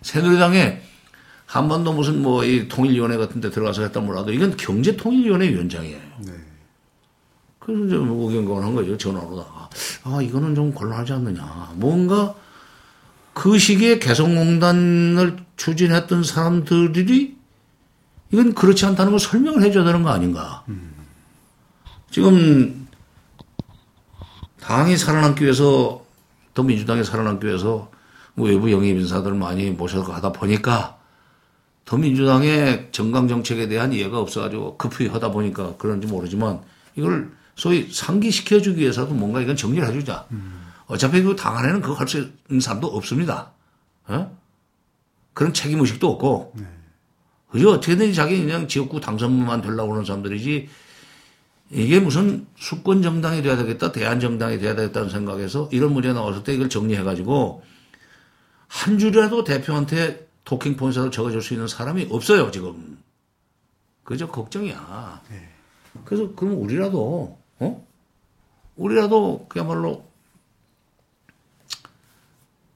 새누리당에 0.02 0.80
한반도 1.46 1.92
무슨 1.92 2.22
뭐 2.22 2.44
이 2.44 2.68
통일위원회 2.68 3.16
같은 3.16 3.40
데 3.40 3.50
들어가서 3.50 3.82
했다 3.82 4.00
몰라도 4.00 4.32
이건 4.32 4.56
경제통일위원회 4.56 5.48
위원장이에요. 5.50 5.98
네. 6.26 6.32
그래서 7.58 7.84
이제 7.86 7.96
뭐 7.96 8.30
의견공을 8.30 8.64
한 8.64 8.74
거죠. 8.74 8.96
전화로 8.96 9.36
다가. 9.36 9.68
아, 10.04 10.22
이거는 10.22 10.54
좀 10.54 10.72
곤란하지 10.72 11.12
않느냐. 11.12 11.72
뭔가 11.74 12.34
그 13.34 13.58
시기에 13.58 13.98
개성공단을 13.98 15.36
추진했던 15.56 16.22
사람들이 16.24 17.36
이건 18.32 18.54
그렇지 18.54 18.86
않다는 18.86 19.11
걸 19.12 19.20
설명을 19.20 19.62
해줘야 19.62 19.84
되는 19.84 20.02
거 20.02 20.11
아닌가. 20.11 20.64
지금 22.11 22.79
당이 24.70 24.96
살아남기 24.96 25.42
위해서 25.42 26.06
더 26.54 26.62
민주당이 26.62 27.02
살아남기 27.02 27.44
위해서 27.44 27.90
뭐 28.34 28.46
외부 28.48 28.70
영입 28.70 28.96
인사들을 28.98 29.36
많이 29.36 29.68
모셔서 29.70 30.12
하다 30.12 30.30
보니까 30.30 30.96
더 31.84 31.96
민주당의 31.96 32.90
정강 32.92 33.26
정책에 33.26 33.66
대한 33.66 33.92
이해가 33.92 34.20
없어가지고 34.20 34.76
급히 34.76 35.08
하다 35.08 35.32
보니까 35.32 35.74
그런지 35.76 36.06
모르지만 36.06 36.60
이걸 36.94 37.32
소위 37.56 37.90
상기시켜주기 37.90 38.80
위해서도 38.80 39.12
뭔가 39.12 39.40
이건 39.40 39.56
정리를 39.56 39.88
해주자. 39.88 40.26
어차피 40.86 41.20
그 41.24 41.34
당 41.34 41.56
안에는 41.58 41.80
그거 41.80 41.94
할 41.94 42.06
수 42.06 42.30
있는 42.48 42.60
사람도 42.60 42.86
없습니다. 42.86 43.50
어? 44.06 44.38
그런 45.34 45.52
책임 45.52 45.80
의식도 45.80 46.08
없고, 46.12 46.54
그죠? 47.50 47.72
어떻게든지 47.72 48.14
자기 48.14 48.40
그냥 48.40 48.68
지역구 48.68 49.00
당선만 49.00 49.62
되려고 49.62 49.94
하는 49.94 50.04
사람들이지, 50.04 50.68
이게 51.70 52.00
무슨 52.00 52.46
수권 52.56 53.02
정당이 53.02 53.42
돼야 53.42 53.56
되겠다, 53.56 53.92
대한 53.92 54.18
정당이 54.18 54.58
돼야 54.58 54.74
되겠다는 54.74 55.08
생각에서 55.08 55.68
이런 55.72 55.92
문제 55.92 56.12
나왔을 56.12 56.42
때 56.42 56.52
이걸 56.52 56.68
정리해가지고 56.68 57.62
한 58.66 58.98
줄이라도 58.98 59.44
대표한테 59.44 60.28
토킹 60.44 60.76
포인트를 60.76 61.10
적어줄 61.10 61.42
수 61.42 61.54
있는 61.54 61.68
사람이 61.68 62.08
없어요, 62.10 62.50
지금. 62.50 62.98
그저 64.02 64.26
걱정이야. 64.26 65.22
그래서 66.04 66.34
그럼 66.34 66.60
우리라도, 66.60 67.38
어? 67.60 67.86
우리라도 68.76 69.46
그야말로 69.48 70.08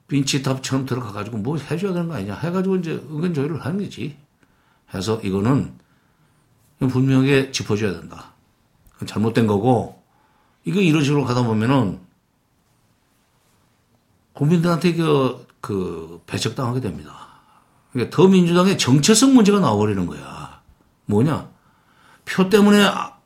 빈치탑처럼 0.06 0.86
들어가가지고 0.86 1.38
뭐 1.38 1.56
해줘야 1.56 1.92
되는 1.92 2.08
거 2.08 2.14
아니냐. 2.14 2.36
해가지고 2.36 2.76
이제 2.76 3.02
의견 3.08 3.34
조율을 3.34 3.64
하는 3.64 3.82
거지. 3.82 4.16
해서 4.92 5.20
이거는 5.22 5.72
분명하게 6.78 7.50
짚어줘야 7.50 7.98
된다. 7.98 8.33
잘못된 9.06 9.46
거고, 9.46 10.02
이거 10.64 10.80
이런 10.80 11.02
식으로 11.02 11.24
가다 11.24 11.42
보면은 11.42 12.00
국민들한테 14.32 14.94
그, 14.94 15.46
그, 15.60 16.22
배척당하게 16.26 16.80
됩니다. 16.80 17.40
그러니까 17.92 18.14
더 18.16 18.26
민주당의 18.26 18.78
정체성 18.78 19.34
문제가 19.34 19.60
나와버리는 19.60 20.04
거야. 20.06 20.62
뭐냐? 21.06 21.50
표 22.24 22.48
때문에 22.48 22.82
아- 22.84 23.18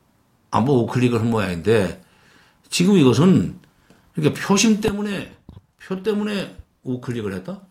안보 0.51 0.83
우클릭을 0.83 1.19
한 1.19 1.29
모양인데, 1.29 2.03
지금 2.69 2.97
이것은, 2.97 3.59
그러니까 4.13 4.41
표심 4.47 4.81
때문에, 4.81 5.35
표 5.79 6.03
때문에 6.03 6.55
우클릭을 6.83 7.33
했다? 7.33 7.61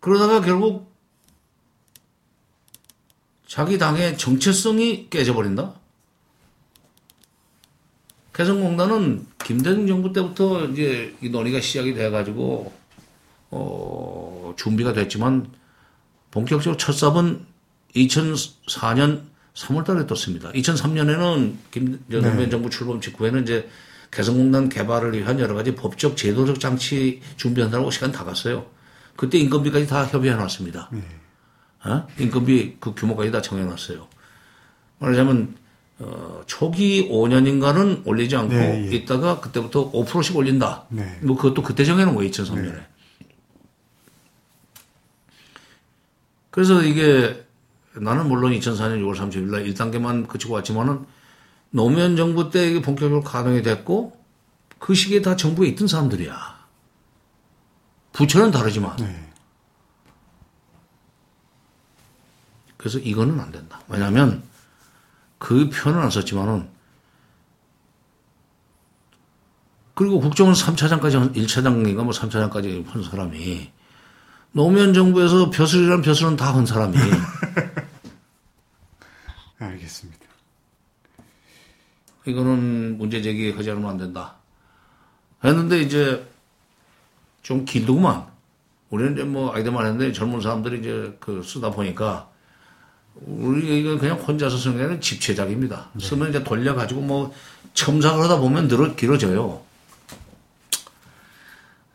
그러다가 0.00 0.40
결국 0.40 0.89
자기 3.50 3.78
당의 3.78 4.16
정체성이 4.16 5.08
깨져버린다? 5.10 5.74
개성공단은 8.32 9.26
김대중 9.44 9.88
정부 9.88 10.12
때부터 10.12 10.66
이제 10.66 11.16
이 11.20 11.30
논의가 11.30 11.60
시작이 11.60 11.94
돼가지고, 11.94 12.72
어, 13.50 14.54
준비가 14.56 14.92
됐지만, 14.92 15.50
본격적으로 16.30 16.76
첫 16.76 16.92
삽은 16.92 17.44
2004년 17.96 19.22
3월 19.54 19.84
달에 19.84 20.06
떴습니다. 20.06 20.52
2003년에는 20.52 21.54
김노무현 21.72 22.36
네. 22.36 22.48
정부 22.50 22.70
출범 22.70 23.00
직후에는 23.00 23.42
이제 23.42 23.68
개성공단 24.12 24.68
개발을 24.68 25.18
위한 25.18 25.40
여러 25.40 25.56
가지 25.56 25.74
법적 25.74 26.16
제도적 26.16 26.60
장치 26.60 27.20
준비한다고 27.36 27.90
시간 27.90 28.12
다 28.12 28.22
갔어요. 28.24 28.66
그때 29.16 29.38
인건비까지 29.38 29.88
다 29.88 30.06
협의해 30.06 30.36
놨습니다. 30.36 30.88
어? 31.84 32.06
인건비 32.18 32.76
그 32.80 32.94
규모까지 32.94 33.30
다 33.30 33.40
정해놨어요. 33.40 34.06
말하자면 34.98 35.56
어, 36.00 36.42
초기 36.46 37.08
5년인가는 37.10 38.06
올리지 38.06 38.36
않고 38.36 38.54
네, 38.54 38.88
예. 38.90 38.96
있다가 38.96 39.40
그때부터 39.40 39.92
5%씩 39.92 40.36
올린다. 40.36 40.84
네. 40.88 41.18
뭐 41.22 41.36
그것도 41.36 41.62
그때 41.62 41.84
정해놓은 41.84 42.14
거예요, 42.14 42.30
2003년에. 42.30 42.82
그래서 46.50 46.82
이게 46.82 47.44
나는 47.94 48.28
물론 48.28 48.52
2004년 48.52 49.00
6월 49.02 49.14
30일 49.14 49.50
날 49.50 49.64
1단계만 49.64 50.26
그치고 50.26 50.54
왔지만은 50.54 51.04
노무현 51.70 52.16
정부 52.16 52.50
때 52.50 52.68
이게 52.68 52.80
본격적으로 52.82 53.22
가동이 53.22 53.62
됐고 53.62 54.18
그 54.78 54.94
시기에 54.94 55.22
다 55.22 55.36
정부에 55.36 55.68
있던 55.68 55.86
사람들이야. 55.86 56.60
부처는 58.12 58.50
다르지만. 58.50 58.96
그래서 62.80 62.98
이거는 62.98 63.38
안 63.38 63.52
된다. 63.52 63.78
왜냐하면 63.88 64.42
그 65.36 65.68
표현은 65.68 66.00
안 66.02 66.08
썼지만은 66.08 66.66
그리고 69.92 70.18
국정원 70.18 70.54
3차장까지 70.54 71.18
한 71.18 71.34
1차장인가 71.34 72.02
뭐 72.02 72.14
3차장까지 72.14 72.86
한 72.86 73.02
사람이 73.02 73.70
노무현 74.52 74.94
정부에서 74.94 75.50
벼슬이란 75.50 76.00
벼슬은 76.00 76.36
다 76.36 76.54
한 76.54 76.64
사람이 76.64 76.96
알겠습니다. 79.60 80.24
이거는 82.24 82.96
문제 82.96 83.20
제기하지 83.20 83.72
않으면 83.72 83.90
안 83.90 83.98
된다. 83.98 84.36
했는데 85.44 85.82
이제 85.82 86.26
좀 87.42 87.66
길더구만. 87.66 88.26
우리는 88.88 89.12
이제 89.12 89.24
뭐 89.24 89.54
아이들만 89.54 89.84
했는데 89.84 90.14
젊은 90.14 90.40
사람들이 90.40 90.80
이제 90.80 91.14
그 91.20 91.42
쓰다 91.42 91.72
보니까 91.72 92.29
우리 93.14 93.80
이거 93.80 93.98
그냥 93.98 94.16
혼자서 94.18 94.56
쓰는 94.56 94.76
게 94.78 94.82
아니라 94.84 95.00
집체작입니다. 95.00 95.90
쓰면 95.98 96.30
이제 96.30 96.42
돌려가지고 96.44 97.00
뭐 97.02 97.34
첨삭을 97.74 98.22
하다 98.24 98.38
보면 98.40 98.68
늘어 98.68 98.94
길어져요. 98.94 99.62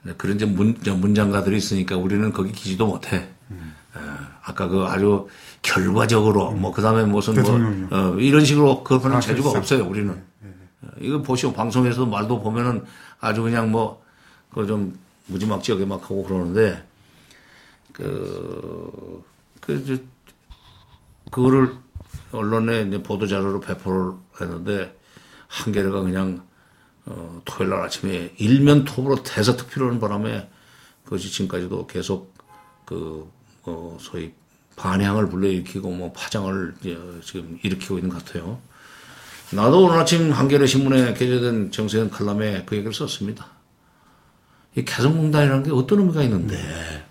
네, 0.03 0.13
그런 0.18 0.36
이제 0.36 0.45
문, 0.45 0.78
문장가들이 0.86 1.57
있으니까 1.57 1.97
우리는 1.97 2.32
거기 2.32 2.51
기지도 2.51 2.86
못해. 2.86 3.28
예, 3.51 3.99
아까 4.43 4.68
그 4.68 4.84
아주 4.84 5.28
결과적으로 5.61 6.51
뭐 6.51 6.72
그 6.72 6.82
다음에 6.82 7.03
무슨 7.05 7.34
뭐 7.34 7.43
대통령이요. 7.43 7.88
어, 7.91 8.16
이런 8.20 8.45
식으로 8.45 8.84
그걸 8.84 9.09
하는 9.09 9.22
재주가 9.22 9.49
사실상. 9.49 9.61
없어요 9.80 9.89
우리는. 9.89 10.11
어, 10.13 10.88
이거 10.99 11.22
보시오 11.22 11.53
방송에서 11.53 12.05
말도 12.05 12.41
보면은 12.41 12.84
아주 13.20 13.41
그냥 13.41 13.72
뭐 13.72 14.03
그 14.53 14.66
좀 14.68 14.97
무지막지하게 15.28 15.86
막 15.86 16.01
하고 16.03 16.24
그러는데 16.24 16.82
그, 17.91 19.22
그, 19.59 19.84
저, 19.86 19.97
그거를 21.32 21.76
언론에 22.32 22.84
이제 22.84 23.02
보도자료로 23.02 23.60
배포를 23.60 24.14
했는데 24.40 24.98
한겨레가 25.48 26.02
그냥 26.02 26.46
어, 27.06 27.42
토요일 27.46 27.70
날 27.70 27.82
아침에 27.82 28.34
일면 28.38 28.84
톱으로 28.84 29.24
대서특필하는 29.24 30.00
바람에 30.00 30.50
그것이 31.04 31.32
지금까지도 31.32 31.88
계속 31.88 32.34
그, 32.86 33.30
어, 33.64 33.98
소위 34.00 34.34
반향을 34.76 35.30
불러일으키고 35.30 35.90
뭐 35.90 36.12
파장을 36.12 36.76
지금 37.24 37.60
일으키고 37.64 37.98
있는 37.98 38.10
것 38.10 38.26
같아요. 38.26 38.60
나도 39.52 39.86
오늘 39.86 40.00
아침 40.00 40.32
한겨레 40.32 40.66
신문에 40.66 41.14
게재된 41.14 41.72
정세현 41.72 42.10
칼럼에 42.10 42.64
그 42.66 42.76
얘기를 42.76 42.94
썼습니다. 42.94 43.48
이 44.76 44.84
개성공단이라는 44.84 45.64
게 45.64 45.72
어떤 45.72 46.00
의미가 46.00 46.24
있는데 46.24 47.06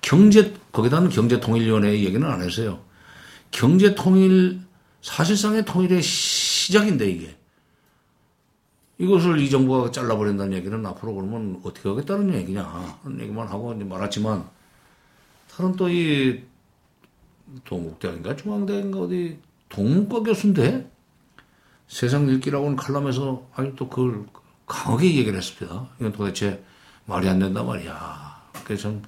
경제 0.00 0.54
거기다는 0.72 1.08
경제통일위원회 1.08 1.92
얘기는 1.92 2.22
안 2.24 2.42
했어요. 2.42 2.80
경제 3.50 3.94
통일 3.94 4.60
사실상의 5.02 5.64
통일의 5.64 6.02
시작인데 6.02 7.10
이게 7.10 7.36
이것을 8.98 9.40
이 9.40 9.48
정부가 9.48 9.90
잘라버린다는 9.90 10.56
얘기는 10.58 10.84
앞으로 10.86 11.14
그러면 11.14 11.60
어떻게 11.64 11.88
하겠다는 11.88 12.34
얘기냐 12.34 12.62
하는 13.02 13.20
얘기만 13.20 13.48
하고 13.48 13.72
이제 13.74 13.84
말았지만 13.84 14.44
다른 15.50 15.72
또 15.76 15.88
이 15.88 16.50
동국대학인가 17.64 18.36
중앙대학인가 18.36 19.00
어디 19.00 19.38
동문과 19.68 20.20
교수인데 20.22 20.90
세상 21.88 22.28
읽기라고는 22.28 22.76
칼럼에서 22.76 23.48
아주 23.54 23.74
또 23.76 23.88
그걸 23.88 24.24
강하게 24.66 25.16
얘기를 25.16 25.36
했습니다. 25.36 25.88
이건 25.98 26.12
도대체 26.12 26.62
말이 27.06 27.28
안 27.28 27.40
된단 27.40 27.66
말이야. 27.66 28.40
그래서 28.64 28.82
좀 28.82 29.02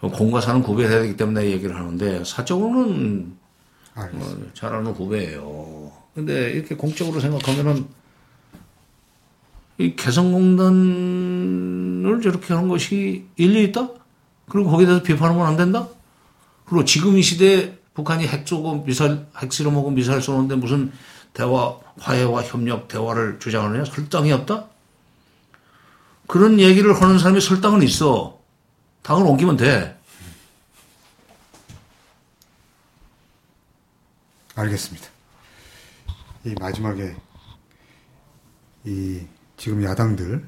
공과 0.00 0.40
사는 0.40 0.62
구별해야 0.62 1.02
되기 1.02 1.16
때문에 1.16 1.50
얘기를 1.50 1.74
하는데 1.74 2.22
사적으로는. 2.24 3.36
어, 4.12 4.36
잘 4.54 4.72
아는 4.72 4.92
후배예요. 4.92 5.90
근데 6.14 6.52
이렇게 6.52 6.76
공적으로 6.76 7.20
생각하면은 7.20 7.86
이 9.78 9.96
개성공단을 9.96 12.20
저렇게 12.22 12.54
하는 12.54 12.68
것이 12.68 13.26
일리 13.36 13.64
있다? 13.64 13.88
그리고 14.48 14.70
거기에 14.70 14.86
대해서 14.86 15.02
비판하면 15.02 15.46
안 15.46 15.56
된다? 15.56 15.88
그리고 16.64 16.84
지금 16.84 17.16
이 17.16 17.22
시대에 17.22 17.76
북한이 17.94 18.26
핵 18.26 18.46
쏘고 18.46 18.84
미사일, 18.84 19.26
핵 19.40 19.52
실험하고 19.52 19.90
미사일 19.90 20.22
쏘는데 20.22 20.56
무슨 20.56 20.92
대화, 21.32 21.76
화해와 22.00 22.42
협력, 22.42 22.88
대화를 22.88 23.38
주장하느냐? 23.38 23.84
설당이 23.84 24.32
없다? 24.32 24.66
그런 26.26 26.60
얘기를 26.60 27.00
하는 27.00 27.18
사람이 27.18 27.40
설당은 27.40 27.82
있어. 27.82 28.37
당을 29.02 29.26
옮기면 29.26 29.56
돼. 29.56 29.98
알겠습니다. 34.54 35.06
이 36.44 36.54
마지막에 36.58 37.16
이 38.84 39.26
지금 39.56 39.82
야당들 39.84 40.44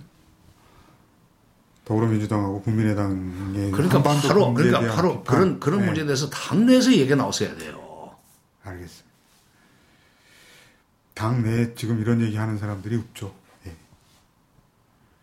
더불어민주당하고 1.85 2.63
국민의당의 2.63 3.71
그러니까 3.73 4.03
바로 4.03 4.55
그러니까 4.55 4.95
바로 4.95 5.23
비판. 5.23 5.25
그런 5.25 5.61
그런 5.61 5.81
네, 5.81 5.87
문제에 5.87 6.05
대해서 6.05 6.29
당내에서 6.31 6.93
얘기가 6.93 7.17
나왔어야 7.17 7.57
돼요. 7.57 8.17
알겠습니다. 8.63 9.11
당내 11.15 11.75
지금 11.75 12.01
이런 12.01 12.21
얘기 12.23 12.37
하는 12.37 12.59
사람들이 12.59 12.97
없죠. 12.97 13.35
예. 13.67 13.75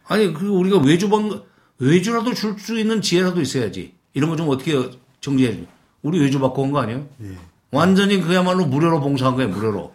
아니 0.07 0.33
그 0.33 0.47
우리가 0.47 0.79
외주방 0.79 1.43
외주라도 1.79 2.33
줄 2.33 2.57
수 2.59 2.77
있는 2.79 3.01
지혜라도 3.01 3.41
있어야지. 3.41 3.93
이런 4.13 4.29
거 4.29 4.35
좀 4.35 4.49
어떻게 4.49 4.73
정리해 5.21 5.55
줘. 5.55 5.61
우리 6.01 6.19
외주 6.19 6.39
받고 6.39 6.61
온 6.63 6.71
거 6.71 6.79
아니에요? 6.79 7.07
예. 7.23 7.37
완전히 7.71 8.21
그야말로 8.21 8.65
무료로 8.65 9.01
봉사한 9.01 9.35
거예요, 9.35 9.49
무료로. 9.49 9.93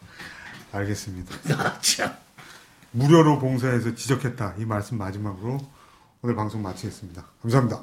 알겠습니다. 0.72 1.34
아, 1.58 1.78
참. 1.80 2.12
무료로 2.92 3.38
봉사해서 3.38 3.94
지적했다. 3.94 4.54
이 4.58 4.64
말씀 4.64 4.98
마지막으로 4.98 5.58
오늘 6.22 6.34
방송 6.36 6.62
마치겠습니다. 6.62 7.24
감사합니다. 7.42 7.82